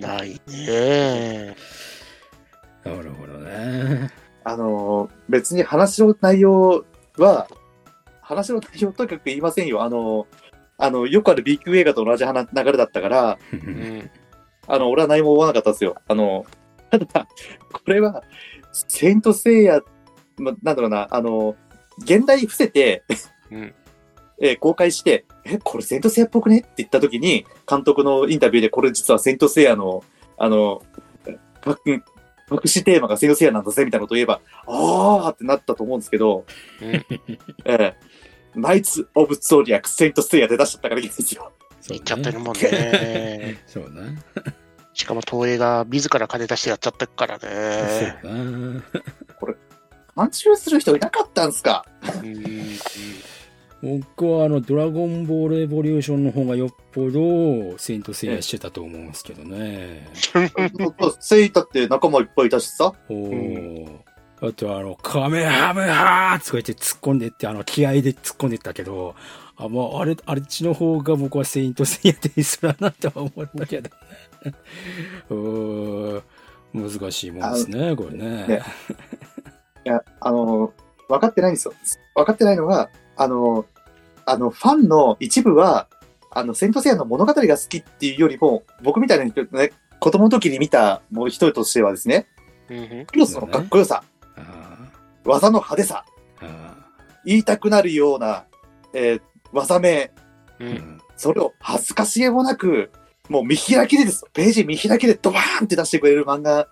[0.00, 1.56] ないね。
[2.84, 4.10] なるほどね。
[4.44, 6.84] あの、別に話の内容
[7.18, 7.48] は、
[8.22, 9.82] 話の内容とにかく言いませんよ。
[9.82, 10.26] あの、
[10.78, 14.10] あの、よくある B 級映画と同じ話流れだったから、うん。
[14.66, 15.96] あの、俺は何も思わなかったんですよ。
[16.06, 16.46] あの、
[16.90, 17.28] ただ、
[17.72, 18.22] これは、
[18.72, 19.80] セイントセイヤ、
[20.38, 21.56] ま、なんだろうな、あの、
[21.98, 23.04] 現代伏せて、
[23.50, 23.74] うん
[24.40, 26.58] えー公開して、え、これセイントセイヤっぽくね？
[26.58, 30.04] って言った時に、監督のインタビューで、これ実はセイントセイヤの、
[30.36, 30.82] あの、
[31.86, 32.02] 隠
[32.50, 36.44] 隠しテーマがセイントセイヤなんだぜ、みたいなことを言えば、あーってなったと思うんですけど、
[36.80, 37.94] うんえー
[38.54, 41.52] ナイツ・オブ・ゾーリアック、セイントセイヤで出しちゃったからいいんですよ。
[41.80, 43.58] そう行っちゃってるもんね。
[43.68, 44.02] そうな。
[44.94, 48.82] しかも東映が自ら金出してやっちゃってるからそうね。
[50.16, 50.24] な。
[50.24, 51.84] 監修する人いなかったんすか？
[52.24, 52.34] うん
[53.82, 60.08] 僕はあの、ドラゴンボールエボリューションの方がよっぽど、セイントセイヤしてたと思うんですけどね。
[61.20, 62.92] セイタって仲間いっぱいいたしさ。
[63.08, 63.98] おー。
[64.40, 69.14] あとあの、カメハメハーとか言って突っ込んでって、あの、気合で突っ込んでったけど、
[69.56, 73.90] あ、まあ、あれ、あれっちの方が僕はセイントセイヤテイストだなとは思ったけど
[74.44, 74.54] ね。
[75.30, 76.22] うーん。
[76.74, 78.46] 難しいもんですね、これね。
[78.46, 78.62] ね
[79.84, 80.72] いや、あの、
[81.08, 81.74] 分かってないんですよ。
[82.14, 83.66] 分かってないのは、あの、
[84.24, 85.88] あの、ファンの一部は、
[86.30, 92.26] あの、セイントセイヤの物語が好きっていうよりも、僕みたいな人ね、子供の時に見たもう一人としてはですね、
[92.70, 94.04] うんクロスのかっこよさ、
[94.36, 94.90] あ
[95.24, 96.04] 技の派手さ、
[97.24, 98.44] 言いたくなるような、
[98.92, 100.12] えー技名、
[100.60, 101.00] うんん。
[101.16, 102.90] それを恥ずかしげもなく、
[103.28, 104.28] もう見開きでですよ。
[104.32, 106.68] ページ見開きでドバーンって出してくれる漫画、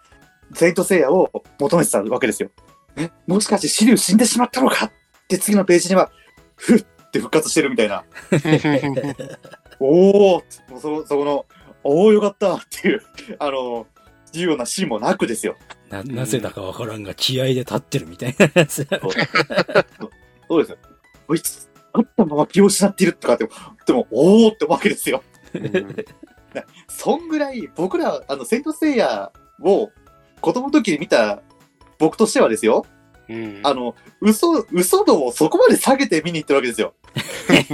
[0.54, 2.50] セイントセイヤを求めてたわけですよ。
[2.96, 4.92] え、もしかしてシリウ死んでしまったのかっ
[5.28, 6.10] て次のページには、
[6.56, 8.04] ふって復活してるみたいな。
[9.78, 11.46] おーもうそ、そこの、
[11.84, 13.02] おーよかったっていう、
[13.38, 13.86] あの、
[14.32, 15.56] いうようなシーンもなくですよ。
[15.90, 18.86] な、なぜだかわからんが気合で立ってるみたいなやつ。
[20.48, 20.78] そうですよ。
[21.26, 23.48] こいつ、あったまま気を失っているとかって、
[23.86, 25.22] でも、おーってわけですよ。
[26.88, 29.90] そんぐらい、僕ら、あの、セイントセイヤを
[30.40, 31.42] 子供の時に見た
[31.98, 32.84] 僕としてはですよ、
[33.28, 36.94] うんあの、嘘、嘘度をそこまで下げて見に行ってるわけですよ。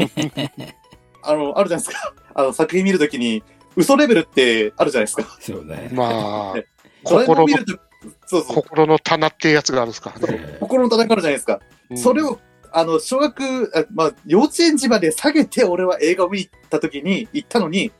[1.23, 2.15] あの、あるじゃないですか。
[2.35, 3.43] あの、作品見るときに、
[3.77, 5.37] 嘘レベルってあるじゃないですか。
[5.41, 5.91] そうね。
[5.93, 6.63] まあ、
[7.05, 7.79] 心のを見ると、
[8.27, 10.15] そうそう、心の棚ってやつがあるんですか
[10.61, 11.61] 心の戦いあるじゃないですか。
[11.91, 12.39] うんそれを、
[12.73, 17.93] あの、小学、あまあ、幼稚園児まで下げて俺は映画を見に行った時に、行ったのに、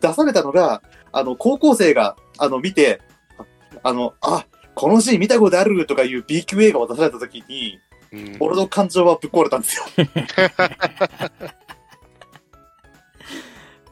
[0.00, 0.82] 出されたのが、
[1.12, 3.00] あの、高校生が、あの、見て、
[3.84, 4.46] あの、あ、
[4.76, 7.80] このシーン見たことあるとかいう B 級映画を出された時に、
[8.12, 9.84] うん俺の感情はぶっ壊れたんですよ。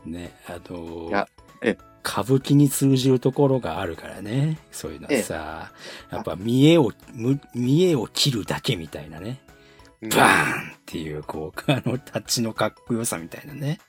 [0.06, 1.26] ね、あのいや
[1.62, 4.58] え歌舞伎に通じるところがあるからね。
[4.70, 5.72] そういうのはさ、
[6.12, 9.40] やっぱ見栄を、む見栄を切るだけみたいなね。
[10.00, 13.80] うんバーンっていう、こう、あの、タッチのかっこよさみたいなね。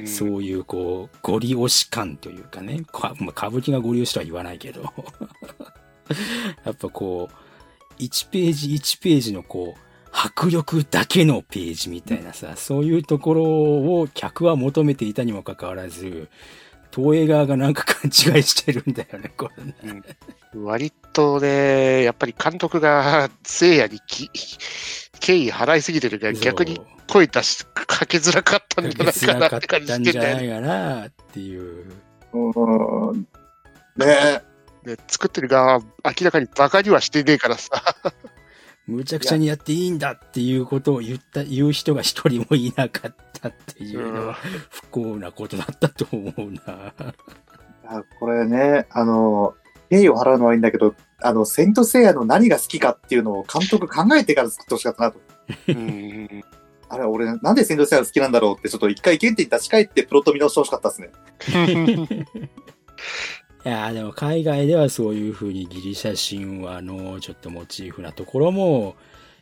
[0.00, 2.82] うんそういう、こう、ゴリ押し感というかね。
[2.92, 4.92] かまあ歌舞伎がゴリ押しとは言わないけど。
[6.64, 9.80] やっぱこう、1ページ1ページのこう、
[10.12, 13.42] 迫力だけのページみたいなさ、そういうところ
[14.00, 16.28] を客は求めていたにもかかわらず、
[16.94, 20.02] 東映側がなんか勘違いしてるんだよね、これね。
[20.54, 24.30] 割とね、やっぱり監督が 聖夜にき
[25.18, 30.60] 敬意払いすぎてるから逆に声出し、かけづらかったんじゃない別かなかってたなっ感じんじゃなしてんだよね。
[30.60, 31.92] いかなっていう。
[32.32, 33.26] うん。
[33.96, 34.42] ね
[34.84, 37.82] で作ってる側は明らかにバカにはしてねえからさ。
[38.86, 44.34] むちゃくちゃにやっていいんだっていうことを言った、言う人が一人もいなかったっていうのは
[44.68, 46.92] 不幸なことだったと思うな。
[47.86, 49.54] あこれね、あの、
[49.90, 55.20] 敬意を払うのはいいんだけど、あの、セイントセイヤの何が好きかっていうのを監督考えてから作ってほしかったなと。
[55.68, 56.44] うん
[56.90, 61.10] あれ、俺、なんでセイントセイヤ好きなんだろうって、ちょっと一回原点に立ち返ってプロット見直してほしかったですね。
[63.64, 68.94] いやーでも海外ではそういう風にギリシャ神話のちょっとモチーフなところも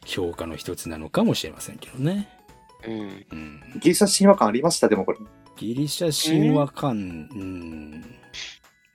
[0.04, 2.28] 評価の一つなのかもしれませんけどね。
[2.86, 5.18] うんうん、ギリシャ神話感ありました、でもこれ。
[5.56, 6.94] ギリシャ神話感、う
[7.38, 8.04] ん。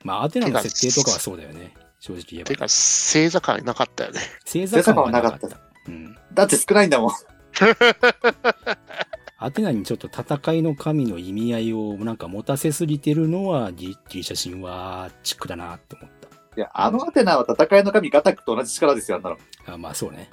[0.02, 1.74] まあアテナの設定とかはそうだよね。
[2.00, 2.48] 正直言えば。
[2.48, 4.20] てか、星座感なかったよね。
[4.44, 5.38] 星座感はなかった。
[5.38, 6.16] 星座感はうん。
[6.34, 7.10] だって少ないんだもん。
[9.38, 16.10] アテナにちょっと戦いの神の意味合いをなんか持たせすぎてるのはギギリシャ神話チックだなって思っ
[16.58, 19.36] いや、あのアテナは戦いの神ガタクと同じ力ですよ、あんなの。
[19.64, 19.74] た。
[19.74, 20.28] あまあそうね。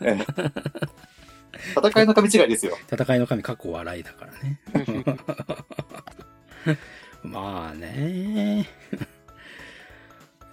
[0.00, 0.26] ええ
[1.78, 2.76] 戦いの神違いですよ。
[2.92, 4.60] 戦いの神過去笑いだからね。
[7.22, 8.68] まあね。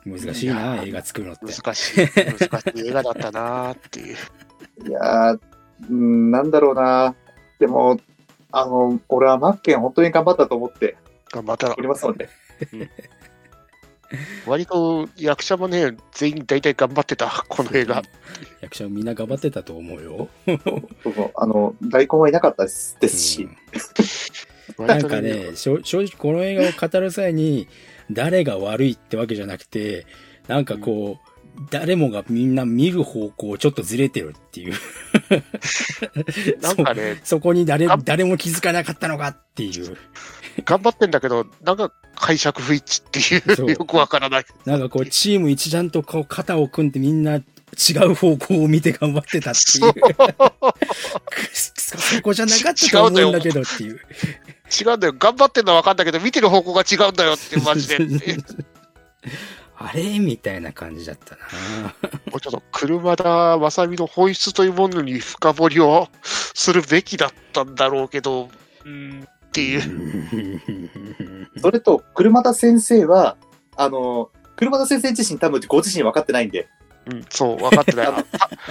[0.05, 1.51] 難しいな、映画作るのって。
[1.51, 4.17] 難しい、難しい映画だったなーっていう。
[4.87, 5.39] いやー、
[5.89, 7.15] うん、なんだろうな。
[7.59, 7.99] でも、
[8.51, 10.97] あの、俺はマッケン本当に頑張ったと思って
[11.31, 12.29] 頑張ったらおりますので。
[14.45, 18.01] 割と役者もね、全員大体頑張ってた、この映画。
[18.61, 20.29] 役者もみんな頑張ってたと思うよ。
[20.45, 23.43] そうそうあの、大根はいなかったですですし。
[23.43, 23.57] うん
[24.85, 27.67] なんかね、正直この映画を語る際に、
[28.11, 30.05] 誰が悪いってわけじゃなくて、
[30.47, 31.26] なんかこう、
[31.69, 34.73] 誰もがみんな見る方向をちょっとずれてるっていう。
[36.61, 39.97] なんかね、そそこに誰あ、誰も気づかなかったのかっていう。
[40.65, 44.45] 頑張ってんだけど、なんか解釈不一致っていう、よくわからない。
[44.65, 47.41] なんかこう、チーム一段とこう肩を組んでみんな違
[48.05, 49.93] う方向を見て頑張ってたっていう。
[51.53, 53.99] そ こじゃなかったと思うんだけどっていう。
[54.81, 55.15] 違うんだよ。
[55.17, 57.97] 頑張ってんのはわかんだけど、見てる方向が違うんだよって、マジで。
[59.79, 60.19] あれ？
[60.19, 61.41] みたいな感じだったな。
[62.31, 68.49] もうちょっと車田正美の本質というものに深掘りをするべきだったんだろうけど、
[68.85, 71.49] うん、っていう。
[71.61, 73.37] それと、車田先生は、
[73.75, 76.67] あの、車田先生自身多分ご自身分かってないんで、
[77.11, 78.07] うん、そう、分かってない。
[78.09, 78.25] あ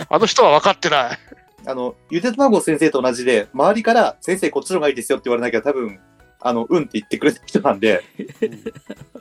[0.09, 1.19] あの人は分かってない。
[1.67, 5.99] あの、ゆで卵先生と同じで、周りから先生こっちの方がいいですよって言われなきゃ多分、
[6.41, 8.03] あの、うんって言ってくれた人なんで、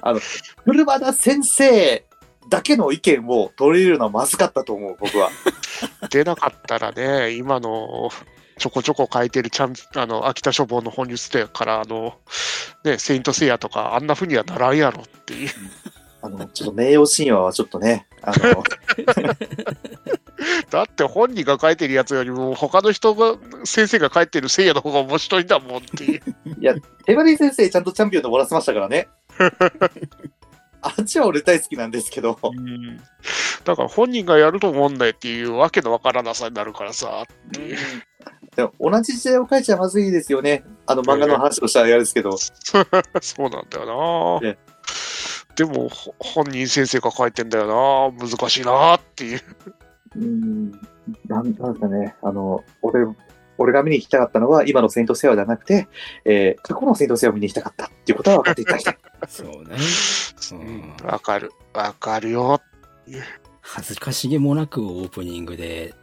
[0.01, 0.19] あの、
[0.65, 2.05] 車田先生
[2.49, 5.29] だけの意見を取り入れるのはまずかったと思う、僕は。
[6.09, 8.09] 出なかったらね、今の
[8.57, 12.15] ちょこちょこ書いてるチャンあの秋田書房の本日でから、あの、
[12.83, 15.49] ね、セイントセイヤとか、あんな風にはならんやろっていう。
[16.21, 18.63] あの、ちょっと名誉神話はちょっとね、あの、
[20.69, 26.21] だって本人が書いてるやつよりも、他の人が、先生が書いてるセイヤの方が面白いんだもんっていう。
[26.59, 26.75] いや、
[27.05, 29.07] 手張り先生ちゃんとチャンピオンで終わらせましたからね。
[30.81, 33.01] あっちは俺大好きなんですけど、うん
[33.63, 37.25] だから本人がやると思うんだよっていうわけのわからなさになるからさ、
[38.55, 40.63] でも同じ時代を書いちゃまずいですよね。
[40.85, 42.37] あの漫画の話をしたら嫌ですけど。
[42.37, 42.51] そ
[43.39, 44.57] うなんだよなえ。
[45.55, 48.27] でも、ほ本人先生が書いてんだよな。
[48.27, 49.41] 難しいなっていう。
[50.17, 50.79] うん、なん
[51.27, 53.05] なんですかね、あの、俺、
[53.57, 55.87] 俺が見に行きたかったのは、今のセイントセイヤではなくて、
[56.25, 58.97] えー過去のセイントセイヤを見に行きたかったっていうことは分かっていただきたい。
[59.27, 59.77] そうね。
[60.51, 61.51] うんわかる。
[61.73, 62.61] わかるよ。
[63.61, 65.93] 恥ずかしげもなくオープニングで、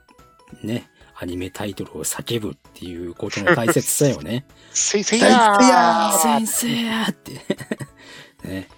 [0.63, 4.45] ね、アニメタイトルを叫ぶっていうことの大切さよね。
[4.73, 7.33] せいせいせいせいややー先生やって。
[8.49, 8.69] ね。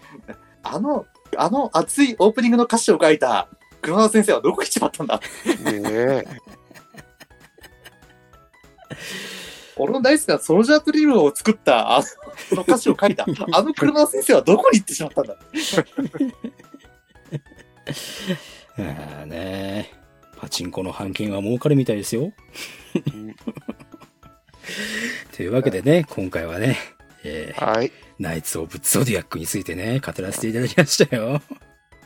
[0.63, 1.07] あの、
[1.37, 3.49] あの熱いオープニングの歌詞を書いた
[3.85, 5.21] 熊田先生はどこ行っちまったんだ？
[5.71, 6.25] ねえ。
[9.77, 12.03] 俺の大好きなソルジャートリムを作った、あ
[12.53, 15.37] の歌詞を書いた、あの車田先生はどこに行ってしまったんだ？
[18.79, 19.93] ああね。
[20.39, 22.33] パチンコの半券は儲かるみたいですよ。
[25.37, 26.79] というわけでね、今回はね、
[27.23, 27.93] えーはい。
[28.19, 31.43] ナイツ・オブ・ゾディアックについてね、語らせていただきましたよ。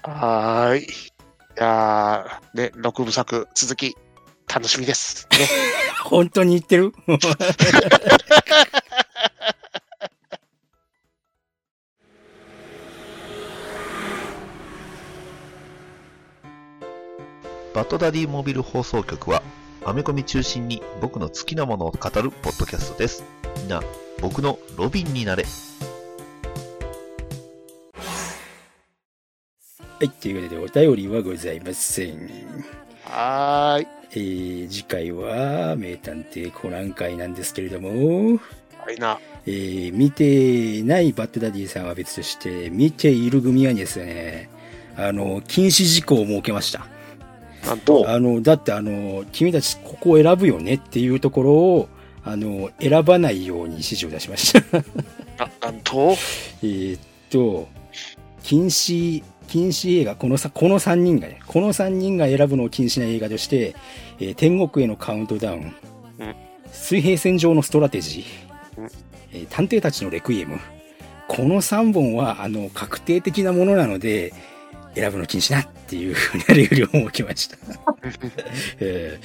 [0.03, 0.87] はーい。
[1.59, 3.97] いやー、ね、6部作、続き、
[4.47, 5.27] 楽しみです。
[5.33, 5.49] ね。
[6.05, 6.93] 本当に言ってる？
[17.75, 19.43] バッドダディモビル放送局は、
[19.85, 23.25] アメコミ中心に僕の好きなものを語るポッドキャストです。
[23.57, 23.83] みんな、
[24.21, 25.45] 僕のロビンになれ。
[30.01, 32.31] はい、というわけでお便りはございません。
[33.03, 33.87] はーい。
[34.13, 38.39] えー次回は名探偵コナン会なんですけれども、
[38.79, 39.19] はいな。
[39.45, 44.49] えー見てないバッドダディさんは別として、見ている組はですね、
[44.97, 46.87] あの、禁止事項を設けました。
[47.67, 51.89] なんと、あの、だってあの、君たちここを選ぶよねっていうところを、
[52.23, 54.61] あの、選ばないように指示を出しました。
[55.45, 56.17] ななんと、
[56.63, 57.69] えーっと、
[58.45, 63.75] 禁止、禁止映画、このさ、この3人がね、この3人が選ぶのを禁止な映画として、
[64.21, 65.75] えー天国へのカウントダウン、
[66.21, 66.35] うん
[66.71, 68.89] 水平線上のストラテジー、うん
[69.33, 70.59] えー探偵たちのレクイエム。
[71.27, 74.33] この3本は、あの、確定的なものなので、
[74.95, 77.57] 選ぶの禁止なっていうふうなルールを設けました。
[78.81, 79.19] え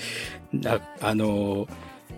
[0.54, 1.68] ーなあの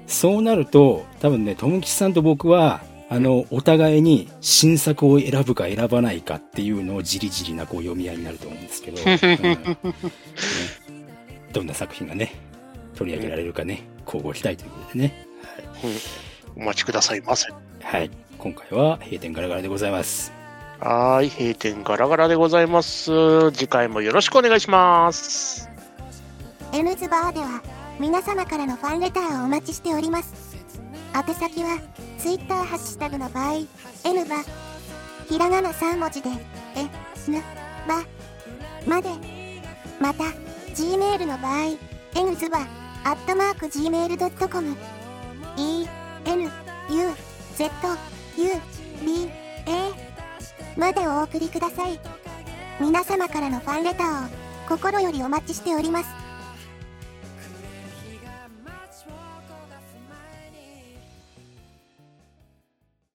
[0.07, 9.77] そうなると多分ね友吉さんと僕はあのお互いに新作を選ぶか選ばないかっていうのをじりじりなこう読み合いになると思うんですけど、 うんね
[11.53, 12.33] どんな作品がね
[12.95, 15.27] 取り上げられるかね交互期待ということでね
[16.55, 17.47] お待ちくださいませ。
[17.81, 20.31] はい今回は閉店ガラガラでございます
[20.79, 21.29] はーい。
[21.29, 23.51] 閉店ガラガラでございます。
[23.51, 25.69] 次回もよろしくお願いします。
[26.73, 27.61] N ズバーでは
[27.99, 30.57] 皆様からのファンレターをお待ちしております
[31.15, 31.79] 宛先は
[32.25, 33.53] Twitter ハッシュタグの場合
[34.03, 34.37] N バ
[35.29, 36.31] ひらがな3文字で
[36.75, 36.85] え
[37.29, 37.39] ぬ
[37.87, 38.03] ば
[38.87, 39.09] まで。
[39.99, 40.23] また
[40.73, 41.77] Gmail の場合
[42.15, 42.61] N ズバ
[43.03, 44.75] アットマーク Gmail.com
[45.55, 45.87] E
[46.25, 46.49] N U
[47.55, 47.69] Z
[48.37, 48.49] U
[49.05, 49.29] B
[49.67, 51.99] A までお送りください。
[52.79, 54.29] 皆様からのファンレターを
[54.67, 56.24] 心よりお待ちしております。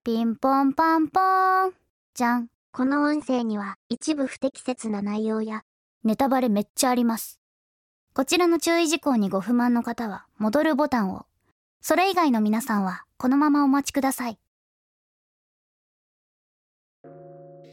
[0.03, 1.73] ピンポンパンポーン。
[2.15, 2.49] じゃん。
[2.73, 5.63] この音声には一部不適切な内容や
[6.05, 7.39] ネタバレめっちゃあります。
[8.15, 11.27] こちらの注意事項にご不満の方は、戻るボタンを。
[11.83, 14.39] それ以外の皆さんは、このままお待ちください。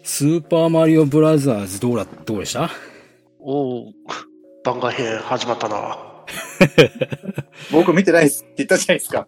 [0.03, 2.69] スーパーマリオブラザーズどうだ、どうでした？
[3.39, 3.93] おお、
[4.65, 6.06] 番外編始まったな。
[7.71, 9.27] 僕見てないですって言ったじゃないですか。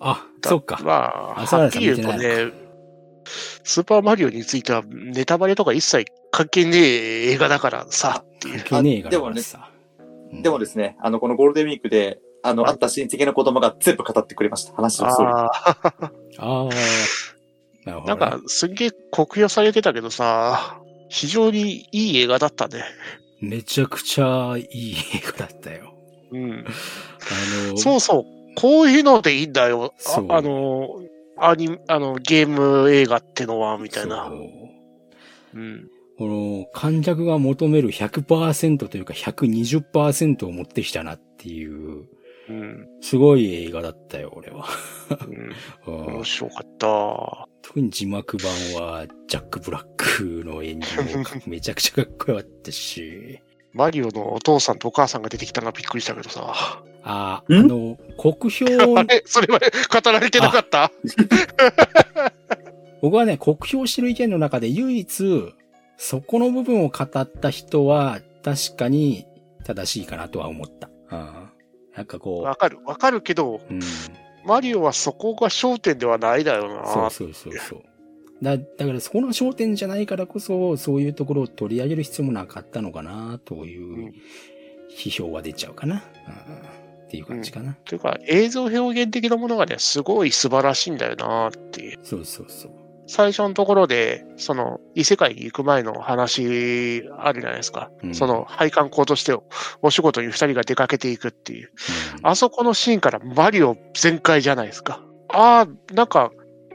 [0.00, 0.80] あ、そっか。
[0.82, 2.52] まあ、はっきり言うとね、
[3.64, 8.58] スーパーマリオについてはネタバレとか一切関係ねえ映画だからさ、っていう。
[8.58, 9.68] 関係ねえからでもねさ。
[9.76, 9.82] うん
[10.40, 14.72] でもですね、あの、このゴールデンウィークで、あの、会った親戚の子供が全部語ってくれました。
[14.72, 15.86] 話をそうああ、
[16.38, 16.68] あ あ。
[17.84, 18.20] なるほど、ね。
[18.20, 20.80] なんか、すんげえ酷評されてたけどさ、
[21.10, 22.82] 非常にいい映画だったね。
[23.40, 25.91] めちゃくちゃいい映画だったよ。
[26.32, 26.64] うん。
[27.68, 28.24] あの、そうそう。
[28.56, 29.94] こういうのでいいんだよ。
[30.06, 31.00] ああの、
[31.38, 34.34] アニあの、ゲーム映画ってのは、みたいなそ。
[34.34, 34.38] う
[35.54, 35.88] うん。
[36.18, 42.06] この、観客が求める100%というか120%を持ってきたなっていう、
[42.48, 42.86] うん。
[43.00, 44.66] すごい映画だったよ、俺は。
[45.86, 45.94] うん。
[45.94, 47.48] うん面白かった。
[47.62, 53.40] 特に字幕版は、ジャック・ブラックの演技もめちゃくちゃかっこよかったし、
[53.72, 56.82] マリオのお父さんとお母さんが出てきたのがびっくりしたけどさ。
[57.04, 58.66] あ、あんの、国評、
[58.98, 59.22] あれ？
[59.26, 60.90] それは語られてなかった？
[63.00, 65.54] 僕はね、国評してる意見の中で唯一、
[65.96, 69.26] そこの部分を語った人は、確かに
[69.64, 70.88] 正しいかなとは思った。
[71.10, 71.48] うん、
[71.96, 72.78] なんかこわかる。
[72.84, 73.80] わかるけど、う、うん、
[74.44, 76.86] マリオはそこが焦点ではないだよな。
[76.86, 77.82] そうそうそうそう。
[78.42, 84.12] だ、だからそこの焦点じゃないからこそ、そういうところを取り上げる必要もなかったのかな、といううん
[84.96, 86.04] 批評は出ちゃうかな。
[86.28, 87.76] うん、っていう感じかな。
[87.84, 91.98] というか、映像表現的なものがね、すごい素晴らしいんだよなっていう。
[92.02, 92.72] そうそうそう。
[93.06, 97.90] 最初のところで、その、異世界に行く前の話あるじゃないですか。
[98.02, 99.36] うんその、配管工として
[99.82, 101.72] お仕事に二人が出かけていくっていう。
[102.18, 105.02] うんあそこのシーンからマリオ全開じゃないですか。
[105.28, 106.30] ああ、なんか、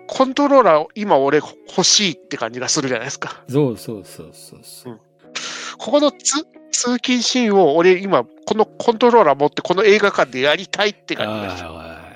[0.07, 3.43] コントローラー今俺欲しいって感じがするじゃないですか。
[3.49, 4.99] そうそうそうそうそう。
[5.77, 11.71] ここのつ通勤シーンを俺今このコントローラー持ってこの映画館でやりたいって感じがした。
[11.71, 12.07] はい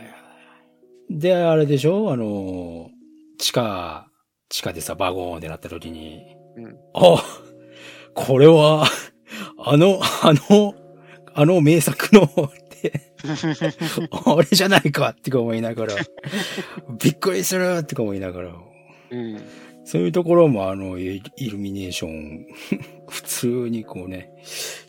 [1.14, 2.14] で、あれでしょ？
[2.14, 2.90] あの、
[3.38, 4.08] 地下、
[4.48, 6.22] 地下でさ、バゴーンってなった時に、
[6.56, 7.22] うんあ
[8.14, 8.86] これは、
[9.58, 10.74] あの、あの、
[11.34, 12.30] あの名作の、
[13.22, 15.96] って、あれじゃないかってか思いながら、
[17.00, 18.56] びっくりするってか思いながら、
[19.12, 19.42] うん
[19.84, 22.46] そういうところもあの、イイルミネーション、
[23.10, 24.32] 普通にこうね、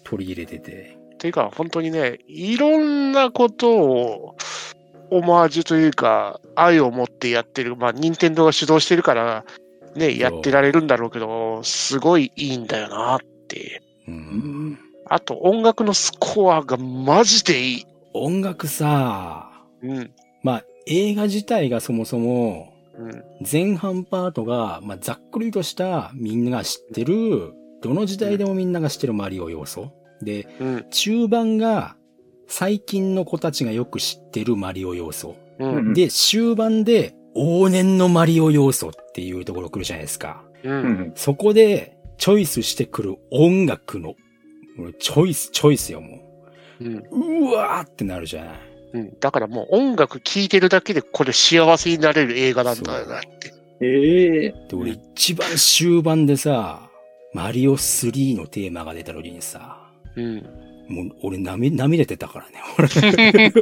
[0.05, 4.37] 取り入れてて、ていうか本当にね、いろんなことを
[5.11, 7.77] オマージュというか愛を持ってやってる。
[7.77, 9.45] まあ、任天堂が主導してるから
[9.95, 13.19] ね、やってられるんだろうけど、すごいいいんだよなっ
[13.49, 13.83] て。
[14.09, 17.87] うんあと音楽のスコアがマジでいい。
[18.15, 19.51] 音楽さ、
[19.83, 20.11] うん。
[20.43, 23.23] まあ、映画自体がそもそも、うん。
[23.51, 29.93] 前半パートが、まあ、ざっくりとしたみんなが知ってる、どの時代でもみんなが知ってるマリオ要素。
[30.21, 30.87] で、うん。
[30.91, 31.97] 中盤が
[32.47, 35.37] 最近の子たちがよく知ってるマリオ要素。
[35.59, 35.75] うん。
[35.75, 40.45] うんで、終盤で往年のマリオ要素っていうところ来るじゃないですか。
[40.63, 40.71] う。
[40.71, 41.13] うんん。
[41.15, 44.15] そこでチョイスしてくる音楽の、
[44.99, 46.32] チョイス、チョイスよ、もう
[46.83, 46.97] ん。
[46.97, 47.51] う。
[47.51, 48.55] うわーってなるじゃない。
[48.95, 49.19] うん。
[49.21, 53.55] だからもう音楽聴いてるだけでこれ幸せになれる映画なんだよなって。
[53.81, 56.89] ええで、俺一番終盤でさ、
[57.33, 60.63] マリオ3のテーマが出た時にさ、うん。
[60.89, 62.89] もう俺涙、涙出たからね、俺。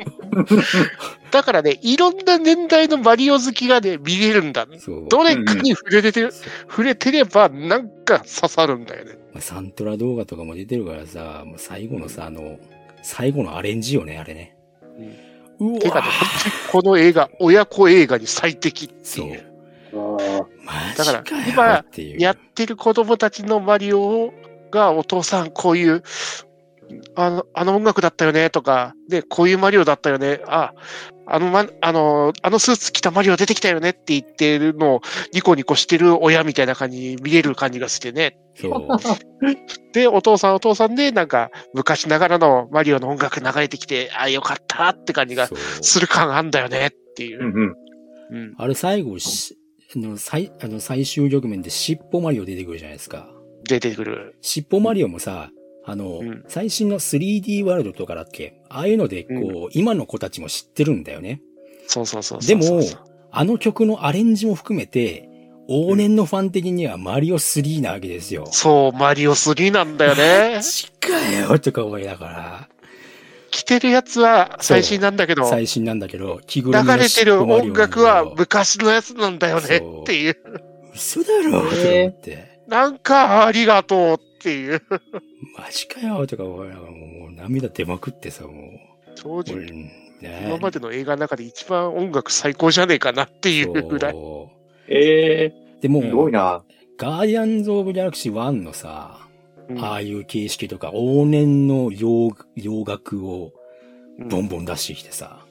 [1.30, 4.66] だからね、いろんな年代のマリオ好きがね、見れるんだ。
[4.78, 5.06] そう。
[5.08, 6.32] どれかに触れててる、
[6.68, 9.12] 触れてればなんか刺さるんだよね。
[9.32, 12.58] まあサントラ動画とかも出てるからさ、もう最後のさ、あの、
[13.02, 14.56] 最後のアレンジよね、あれね。
[15.58, 16.06] うわてかね、
[16.72, 19.46] この映画、親子映画に最適ってそういう。。
[20.64, 21.84] マだから今。
[22.18, 24.32] やってる子供たちのマリオ
[24.70, 26.02] が、お父さん、こういう、
[27.14, 30.72] あの、あの音楽だったよね、とか、で、こういうマリオだったよね、あ、
[31.26, 35.00] あの、ま、あの、あのスーツ着たマリオ出てきたよねって言ってるのを、
[35.32, 38.36] ニコニコしてる親みたいな感じに見える感じがしてね。
[38.56, 38.88] そう。
[39.92, 45.48] で、お父さんお父さんで、なんか、昔ながらのマリオの音楽流れてきて、あ、よかったって感じが
[45.80, 47.42] する感あんだよねっていうう。
[47.44, 47.74] んうん。
[48.32, 48.54] うん。
[48.56, 49.56] あれ最後し、
[49.94, 53.28] あの、最、あの、最終局面で尻尾マリオ出てくるじゃないですか。
[53.68, 54.36] 出てくる。
[54.40, 55.50] 尻尾マリオもさ、
[55.90, 56.44] あの、うん。
[56.46, 58.62] 最新の 3D ワールドとかだっけ？
[58.68, 61.40] ああいうので、こう、今の子たちも知ってるんだよね。
[61.88, 62.82] そうそうそうそでも
[63.32, 65.28] あの曲のアレンジも含めて、
[65.68, 68.46] 往年のファン的にはマリオ3なわけですよ。
[68.50, 70.56] そう、マリオ3なんだよね。
[70.56, 70.62] マ。
[70.62, 72.68] ジかよとか思いながら、
[73.50, 80.36] 着てるやつは最新なんだけど、最新なんだけど、着ぐるみの流れてる音楽は昔のやつなんだよねっていう。
[80.94, 84.82] 嘘だろとか思って、なんかありがとうっていう。
[85.58, 89.18] マジかよとか思いながら、もう涙出まくってさ、もう。
[89.18, 90.10] 正俺直、ね
[90.46, 94.12] 今までの映画の中で一番音楽最高じゃねえかなっていうぐらい。
[94.12, 94.50] そ
[94.88, 96.62] ええうでも、すごいな。
[96.98, 99.26] ガーディアンズ・オブ・ギャラクシー1のさ、
[99.68, 103.52] うんああいう形式とか、往年の洋洋楽を
[104.18, 105.46] うんボンボン出してきてさ、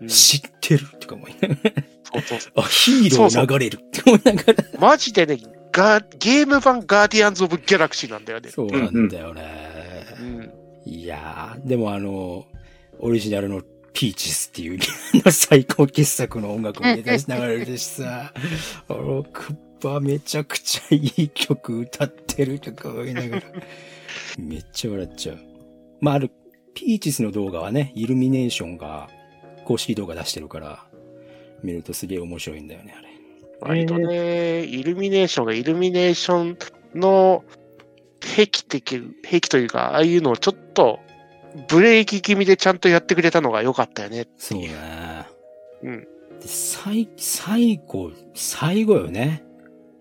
[0.00, 1.60] うん知ってるとか思いながら、
[2.04, 4.64] そうそうそ あ、ヒーロー流れるって思いながら。
[4.74, 5.38] うマジでね、
[5.76, 8.48] ガゲーム版ガーディアンズ・オブ・ギャラクシーなんだよね。
[8.48, 10.06] そうなんだよね。
[10.18, 10.52] うん
[10.86, 12.46] いやー、でもあの、
[13.00, 13.60] オリジナルの
[13.92, 14.78] ピーチスっていう
[15.32, 18.32] 最高傑作の音楽も出しながらでしさ、
[18.88, 23.42] あの、クッパめちゃくちゃいい曲歌ってるとか思いながら、
[24.38, 25.38] めっちゃ笑っちゃう。
[26.00, 26.30] まあ、ある、
[26.72, 29.10] ピーチスの動画はね、イルミネーションが
[29.64, 30.86] 公式動画出してるから、
[31.64, 33.05] 見るとすげえ面白いんだよね、あれ。
[33.60, 36.58] 割とね、イルミネーションがイルミネーション
[36.94, 37.44] の
[38.20, 41.00] 壁的、壁というか、ああいうのをちょっと
[41.68, 44.70] ブレーキ気味でちゃんとやってくれたのが良かったよねってそういう。
[44.72, 45.26] ね。
[45.82, 46.00] うん。
[46.00, 46.06] で、
[46.46, 49.42] 最、最後、最後よね。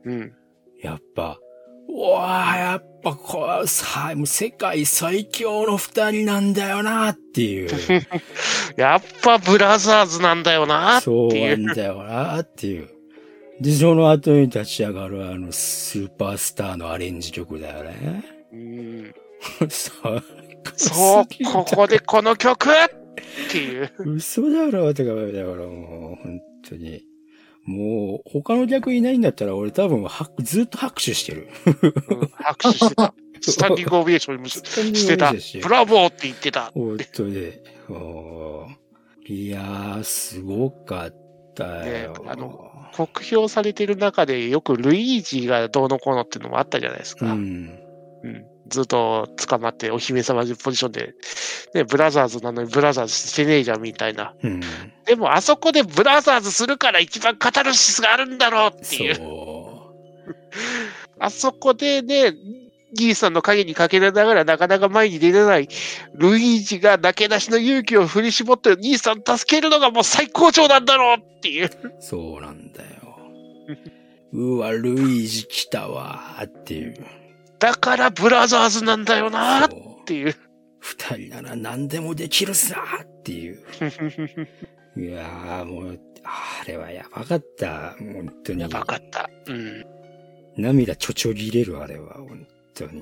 [0.03, 0.33] うん。
[0.81, 1.39] やっぱ、
[1.87, 7.69] うわあ、やっぱこう、さ、もう世界最強の二人なんだよなっていう。
[8.75, 11.75] やっぱブラザーズなんだよなってそういなんう。
[11.75, 12.89] だよなっていう。
[13.59, 18.23] で、その後に立ち上がるあのスーパースターのアレンジ曲だよね。
[18.51, 19.15] うん
[19.69, 20.23] そう。
[21.45, 23.91] ここでこの曲っていう。
[24.15, 27.03] 嘘だろってか、だからもう、本当に。
[27.65, 31.49] もう、他の客いないんだったら俺多分はずっと拍手してる。
[31.65, 33.13] うん拍手してた。
[33.41, 35.33] スタンディングオベーションもししてた。
[35.61, 36.71] ブラボーって言ってた。
[36.73, 37.51] 本当に。
[39.27, 41.15] いやー、すごかっ
[41.55, 42.13] たよ。
[42.13, 47.25] ねあの酷評されてる中でよくルイージがどうのこうのっていうのもあったじゃないですか。
[47.25, 47.79] うん。
[48.23, 51.13] うんずっと捕まってお姫様ポジションで、
[51.75, 54.33] ね、ブラザーズなのにブラザーズしてねえじゃんみたいな。
[54.41, 54.61] うん。
[55.05, 59.15] でもあそこでブラザーズするから一番カタルシスがあるんだろうっていう。
[59.15, 59.93] そ
[61.19, 62.33] あそこでね、
[62.95, 65.69] ギーさんの影にかけられながらなかなか前に出れない
[66.15, 71.67] ルイージがなけなしの勇気を振り絞って兄さん助けるのがもう最高潮なんだろうっていう。
[71.67, 71.71] う。
[71.99, 73.05] そうなんだよ。
[74.33, 76.95] うわ、ルイージ来たわーっていう。
[77.59, 79.69] だからブラザーズなんだよなっ
[80.05, 80.35] ていう。
[80.79, 83.59] 二人なら何でもできるさーっていう。
[84.99, 87.95] いやーもう、あれはやばかった。
[87.97, 88.61] 本当に。
[88.61, 89.29] やばかった。
[89.47, 89.85] うん。
[90.57, 92.15] 涙ちょちょぎれる、あれは。
[92.15, 92.45] 本
[92.75, 93.01] 当に。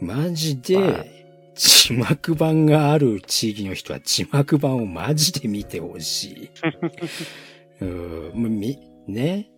[0.00, 1.22] マジで、
[1.54, 6.50] 字幕版がある地域の人は字幕版をマジで見てほしい。
[7.84, 9.50] うん、み、ね。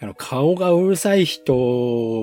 [0.00, 1.54] あの、顔がうるさい人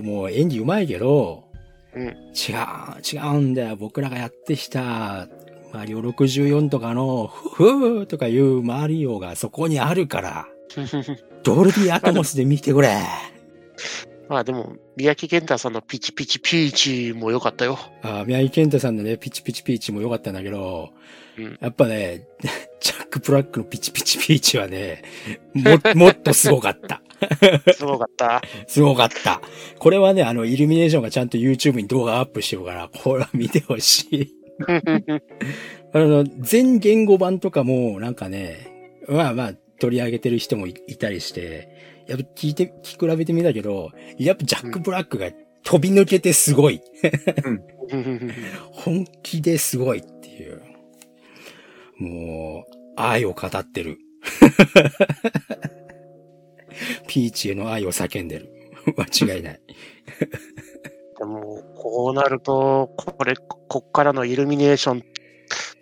[0.03, 1.45] も演技うまいけど、
[1.94, 3.76] うん違う、違うんだよ。
[3.76, 5.28] 僕らがやってきた、
[5.73, 10.48] マリオ64とかの、ふふーとかいうマリオがそこにあるから、
[11.44, 12.98] ドルビーアトモスで見てくれ。
[14.31, 17.77] まあでも、宮城健太さんのピチピチピーチも良かったよ。
[18.01, 20.93] あ宮城健太さんのね、ピチピチピーチも良かったんだけど、
[21.37, 22.29] うんやっぱね、
[22.79, 25.03] ジャック・ブラックのピチピチピーチはね、
[25.53, 27.01] も、 もっとすごかった。
[27.75, 28.41] すごかった。
[28.67, 29.41] すごかった。
[29.79, 34.35] これはね、あの、イルミネーションがちゃんと YouTube に動画アップしてるから、これは見てほしい。
[35.91, 41.70] あの、全言語版とかも、なんかね、まあまあ、取り上げてる人もいいたりして、
[42.11, 45.31] やっぱ聞いて、聞き比べてみたけど、やっぱジャック・ブラックが
[45.63, 46.81] 飛び抜けてすごい。
[48.73, 50.61] 本気ですごいっていう。
[51.97, 53.97] もう、愛を語ってる。
[57.07, 58.49] ピーチへの愛を叫んでる。
[58.97, 59.61] 間違いない。
[61.17, 65.03] でも、こうなると、これ、こっからのイルミネーション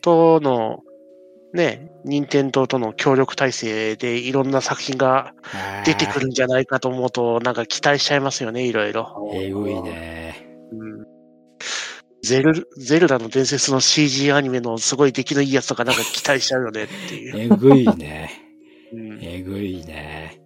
[0.01, 0.84] との、
[1.53, 5.34] ね、任天堂との協力体制でいろんな作品が
[5.85, 9.31] 出てくるんじゃないかと思うと、なんか期待しちゃいますよね、いろいろ。
[9.34, 10.47] えぐいね。
[10.71, 11.09] うん
[12.21, 17.39] ゼル、ゼルダの伝説の CG アニメのすごい出来のいいやつとかなんか期待しちゃうよねっていう。
[17.39, 18.30] えぐいね。
[18.91, 20.41] うんえぐいね。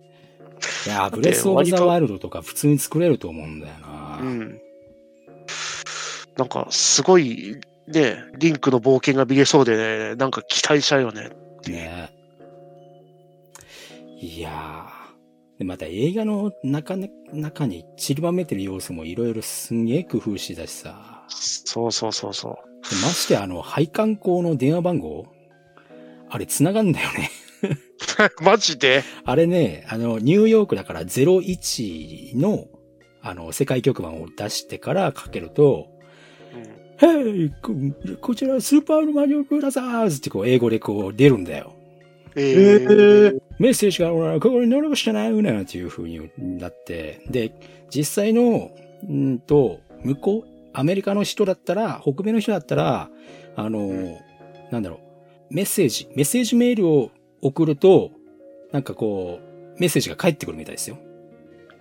[0.85, 4.19] いや、ブレスオブザワールドとか普通に作れると思うんだよな。
[4.21, 4.59] うん。
[6.37, 7.57] なんか、すごい、
[7.87, 11.29] ね、リンクの冒険が見れそうで、ね、なんか期待しちゃうよね。
[11.67, 12.09] ね
[14.19, 15.59] いやー。
[15.59, 21.25] で、また映画の中ね中に散りばめてる要素もいろいろすんげえ工夫してたしさ。
[21.27, 22.53] そうそうそうそう。
[22.89, 25.25] でましてあの、配管工の電話番号？
[26.29, 27.29] あれ繋がんだよね。
[28.41, 29.03] マジで？
[29.25, 32.65] あれね、あの、ニューヨークだから01の、
[33.21, 35.87] あの、世界局番を出してからかけると、
[36.97, 37.51] Hey!
[37.61, 37.73] こ
[38.21, 41.73] こちらスーパーマリオブラザーズってこう英語でこう出るんだよ。
[42.35, 47.53] ええーー、メッセージがほらここに乗るしてないなっていう風になって、で、
[47.89, 48.71] 実際の、
[49.07, 53.09] んーと、向こう、アメリカの人だったら、北米の人だったら、
[53.55, 54.19] あの、
[54.71, 54.99] なんだろ
[55.51, 57.11] う、メッセージ、メッセージメールを
[57.41, 58.11] 送ると、
[58.71, 60.97] なんかこう、メッセージが返ってくるみたいですよ。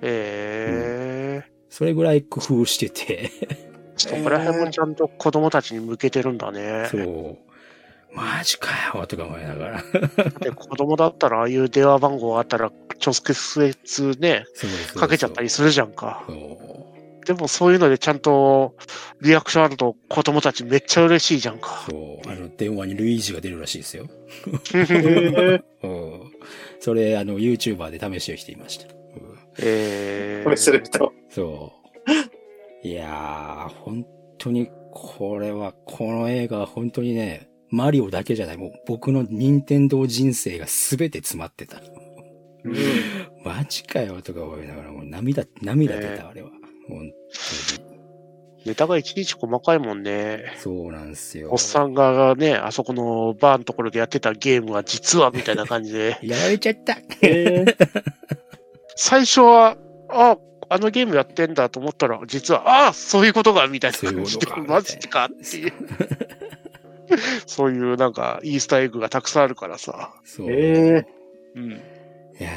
[0.02, 6.88] えそれぐらい工夫してて、ー、そこら辺もちゃんと子供たちに向けてるんだね。
[6.90, 7.52] そう。
[8.14, 9.82] マジかよ、とか思いながら。
[10.40, 12.70] で子供だったらああいう電話番号あったら
[13.04, 16.24] 直接ね、そうそうそうかけちゃったりするじゃんか。
[16.26, 16.36] そう。
[17.24, 18.74] でもそういうのでちゃんと
[19.20, 21.84] リアクションあると子供たちめっちゃ嬉しいじゃんか。
[21.88, 22.28] そう。
[22.28, 24.08] あの、電話にルイージが出るらしいですよ。
[26.80, 28.92] それ、あの、YouTuber で試してきていました。
[28.92, 28.98] うん
[29.58, 31.12] えー、試してる人。
[31.30, 31.82] そう。
[32.82, 34.06] いやー、本
[34.38, 41.80] 当に、これは、この映画は本当にね、マリオだけじゃない、もう僕の任天堂人生が全て詰まってた。
[43.44, 46.50] マジかよ、とか思いながら、もう涙、涙出た、あれは。
[46.88, 47.10] 本
[47.76, 47.92] 当に。
[48.64, 50.52] ネタがいちいち細かいもんね。
[50.58, 51.50] そうなんですよ。
[51.50, 56.96] おっさんがね、あそこのバーのところでやってたゲームは実はみたいな感じで、 やられちゃった。
[57.22, 57.76] えー、
[58.94, 59.76] 最初は、
[60.10, 60.36] あ、
[60.72, 65.72] あのゲームやってんだと思ったら、実は、あそういうことが、みたいな感じでそういうこと、か マジかっていう。
[67.46, 70.14] そういうなんか、イースターエッグがたくさんあるからさ。
[70.24, 70.46] そう。
[70.50, 71.04] え
[71.54, 71.72] うん。
[71.72, 71.74] い
[72.40, 72.50] や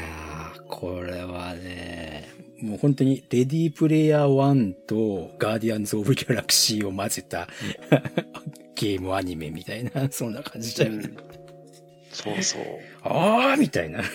[0.56, 2.28] ー、これはね、
[2.62, 7.48] もう本当にレディープレイヤー1とガーディアンズ・オブ・ギャラクシーを混ぜた
[8.74, 11.10] ゲームアニメみたいな、そんな感じだよね。
[12.16, 12.62] そうそう。
[13.02, 14.00] あーみたいな。
[14.00, 14.06] うん。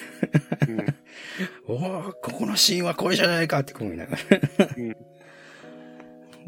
[1.67, 4.17] おーここのシーンはこれじゃないかって思いながら。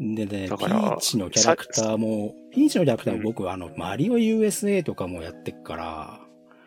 [0.00, 6.20] でね、ピーチのキャラクターも、ピーチのキャラクターも僕はあの、マリオ USA とかもやってっから、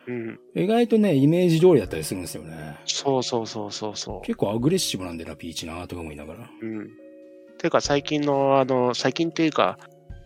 [0.07, 0.39] うん。
[0.55, 2.77] 意外とね、イメージ通りだったりするんですよね。
[2.85, 6.49] そうそうそうそうそ結構アグレッシブなんだよな、ピーチなとか思いながら。
[6.61, 6.65] う。
[6.65, 6.87] うん。
[7.57, 9.77] ていうか、最近の、あの、最近っていうか、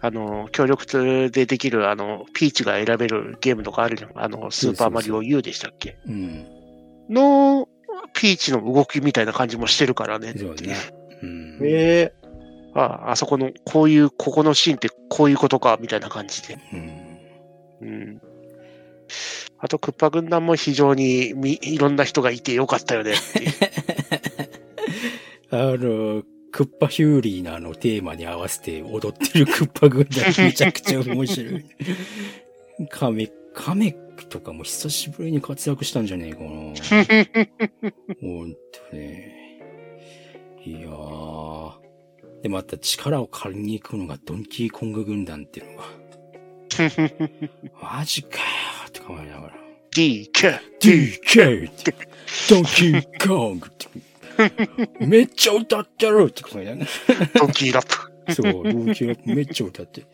[0.03, 4.11] あの、協力でできる、あの、ピーチが選べるゲームとかあるじゃん。
[4.15, 5.97] あの、スーパーマリオ U でしたっけ？
[6.07, 6.45] うん。
[7.09, 7.67] の、
[8.13, 10.33] ピーチの動きみたいな感じもしてるからね。
[10.35, 10.75] そうね。
[11.21, 11.59] うん。
[11.61, 12.13] ー、え
[12.73, 16.57] ああそこの、こういう、ここのシーンってこういうことか、みたいな感じで。
[16.73, 17.87] うん。
[17.87, 18.21] うん。
[19.59, 23.51] あと、クッパ軍団も非常にみいろんな人がいてよかったよねっていう。
[25.51, 31.65] あの、クッパヒューリーのあのテーマに合わせて踊ってるクッパ軍団めちゃくちゃ面白い。
[32.89, 33.95] カメ、カメ
[34.29, 36.49] とかも久しぶりに活躍したんじゃねえかな。
[38.21, 39.41] ほんとね。
[40.63, 41.73] いやー。
[42.43, 45.85] で、また力を借りに行くのがドンキーコング軍団っていうのが、
[47.97, 48.43] マジかよ
[48.91, 49.53] とか思いながら。
[49.91, 50.59] DK!
[50.79, 51.69] DK!
[51.69, 51.95] って、
[52.49, 53.87] ドンキーコングって、
[54.99, 56.87] めっちゃ歌ってるって思いながら。
[57.39, 57.85] ドンキーラッ
[58.27, 58.33] プ。
[58.33, 60.05] そう、ドンキーラップめっちゃ歌って。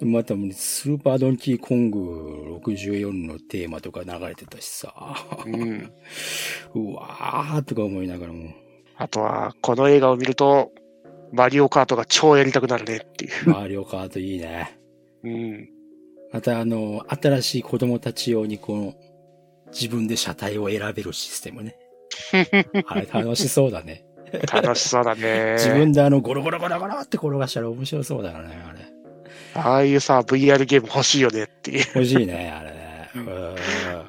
[0.00, 4.94] でまた、スーパードンキーコング64のテーマとか流れてたしさ。
[5.44, 5.92] うん。
[6.74, 8.54] うわーとか思いながらも、
[8.96, 10.72] あとは、この映画を見ると、
[11.32, 13.50] マリオカートが超やりたくなるねっていう。
[13.50, 14.78] マリオカートいいね。
[15.22, 15.68] うん。
[16.32, 18.94] またあの、新しい子供たち用にこの、
[19.72, 21.76] 自分で車体を選べるシステムね。
[22.86, 24.04] あれ楽しそうだね。
[24.52, 25.54] 楽しそうだね。
[25.58, 28.80] 自分であの、ゴロゴロゴロゴロって転がしたら面白そうだよね、あれ。
[29.54, 31.86] ああいうさ、VR ゲーム欲しいよねっていう。
[31.94, 33.10] 欲しいね、あれね。
[33.14, 33.54] うん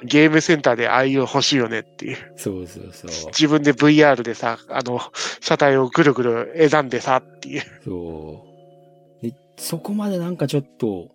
[0.04, 2.18] ゲームセンターでああいう欲しいよねっていう。
[2.36, 3.12] そうそうそう。
[3.28, 5.00] 自分で VR でさ、あの、
[5.40, 7.64] 車体をぐるぐる選んでさっていう。
[7.84, 8.46] そ
[9.22, 9.26] う。
[9.26, 11.10] で、そこまでなんかちょっと、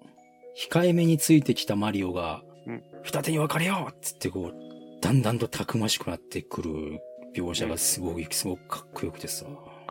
[0.70, 4.65] 控えめについてきたマリオがうん、二手に分かれようっつってこう、
[5.06, 7.00] だんだんとたくましくなってくる
[7.32, 9.46] 描写がすごい、すごくかっこよくてさ。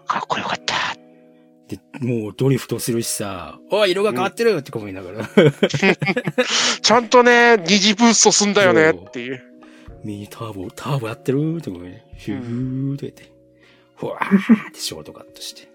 [0.06, 0.76] かっこよかった。
[1.70, 5.30] で、もうドリフトするしさ、おい、色が変わってるって思いながら、
[6.82, 9.42] ちゃんとね、二次ブーストすんだよねっていう。
[10.04, 13.32] ミニターボ、ターボやってるって思いね、ヒューって言って、
[13.96, 15.70] ふわーってショートカットして。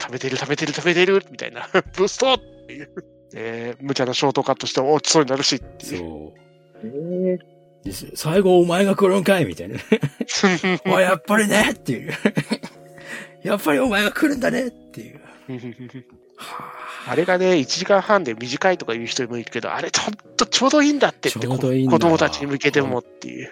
[0.00, 1.68] 食べてる食べてる食べてるみたいな。
[1.94, 2.90] ブーストっていう。
[3.34, 5.98] えー、無茶なショートカットして落ちそうになるしっていう。
[5.98, 6.48] そう。
[6.86, 9.76] えー、です最後お前が来るんかいみたいな。
[10.86, 12.12] おい、やっぱりねっていう。
[13.42, 15.20] やっぱりお前が来るんだねっていう。
[16.36, 16.74] は
[17.08, 23.50] あれがね、1時間半で短いとか言う人もいるけど、あれちょっとちょうどいいんだってって、ちょうどいいんだ子供たちに向けてもっていう。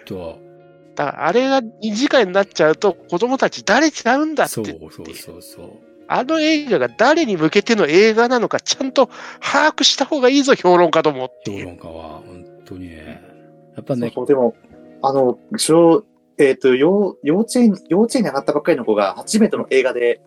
[0.95, 5.71] だからあれが2時間になっちゃうと、子供たち誰ちゃうんだってそうってそうそうそう。
[6.09, 11.65] あの映画が誰に向けての映画なのか、ちゃんと把握した方がいいぞ、評論家どもって評いう。
[11.67, 13.36] 論家は、本当にね。
[13.77, 14.55] やっぱね、そうでも、
[15.03, 16.05] あの、小、
[16.39, 20.21] えっ、と、幼幼稚園、幼稚園に上がったばっかりの子が初めての映画で、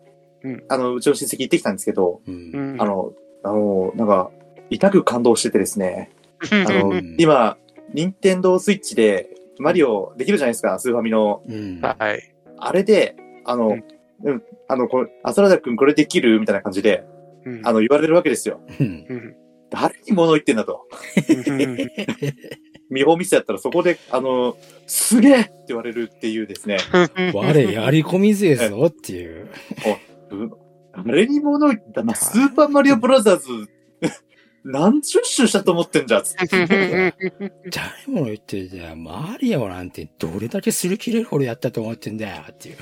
[0.44, 2.76] うんあの、うちの親戚行ってきたんですけど、うんう。
[2.78, 3.14] んあの、
[3.44, 4.32] あの、なんか、
[4.70, 6.12] 痛く感動しててですね、
[6.52, 7.58] あの、うん今、
[7.94, 11.42] 任天堂スイッチで、マリオできるじゃないですか、スーファミの。
[11.48, 11.82] うん。
[11.82, 12.34] はい。
[12.58, 13.16] あれで、
[13.46, 13.84] あの、うん
[14.24, 17.04] うん、あの、これ、アスラダ君これできるみたいな感じで、
[17.46, 18.62] うんあの、言われるわけですよ。
[18.80, 19.36] うんうん
[19.72, 20.88] 誰に物言ってんだと。
[22.90, 24.58] 見本見せやったらそこで、あの、
[24.88, 26.78] すげえって言われるっていうですね。
[27.34, 29.48] 我やり込み勢ぞっていう。
[30.32, 30.54] うん
[31.06, 33.48] 誰に物言ったな、スーパーマリオブラザーズ、
[34.66, 36.68] 何十周したと思ってんじゃん、つって。
[36.68, 37.14] 誰
[38.08, 39.04] も言ってるじゃん。
[39.04, 42.76] マリオなんてどれだけする気れるほどやったと思ってんだよっていう。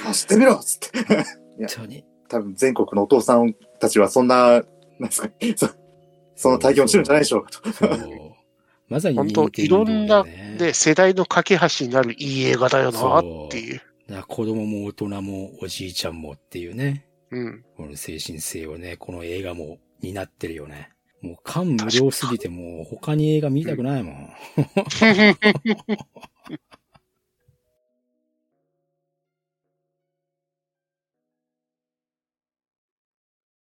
[0.00, 1.24] 走ってみろつって。
[1.58, 2.04] 本当に。
[2.28, 4.62] 多分全国のお父さんたちはそんな、
[4.98, 5.68] なんですか、そ
[6.36, 8.31] その体験をしてるんじゃないでしょうかと。
[8.92, 10.24] まさに本当、いろんな、
[10.58, 13.80] で、世代の架け橋になるいい映画だよなっていう。
[14.06, 17.06] だから子供も大人もおじいちゃんもっていうね。
[17.30, 17.64] うん。
[17.76, 20.90] この精神性をね、この映画も担ってるよね。
[21.22, 24.28] もう感無量すぎてもう他に映画見たくないもん。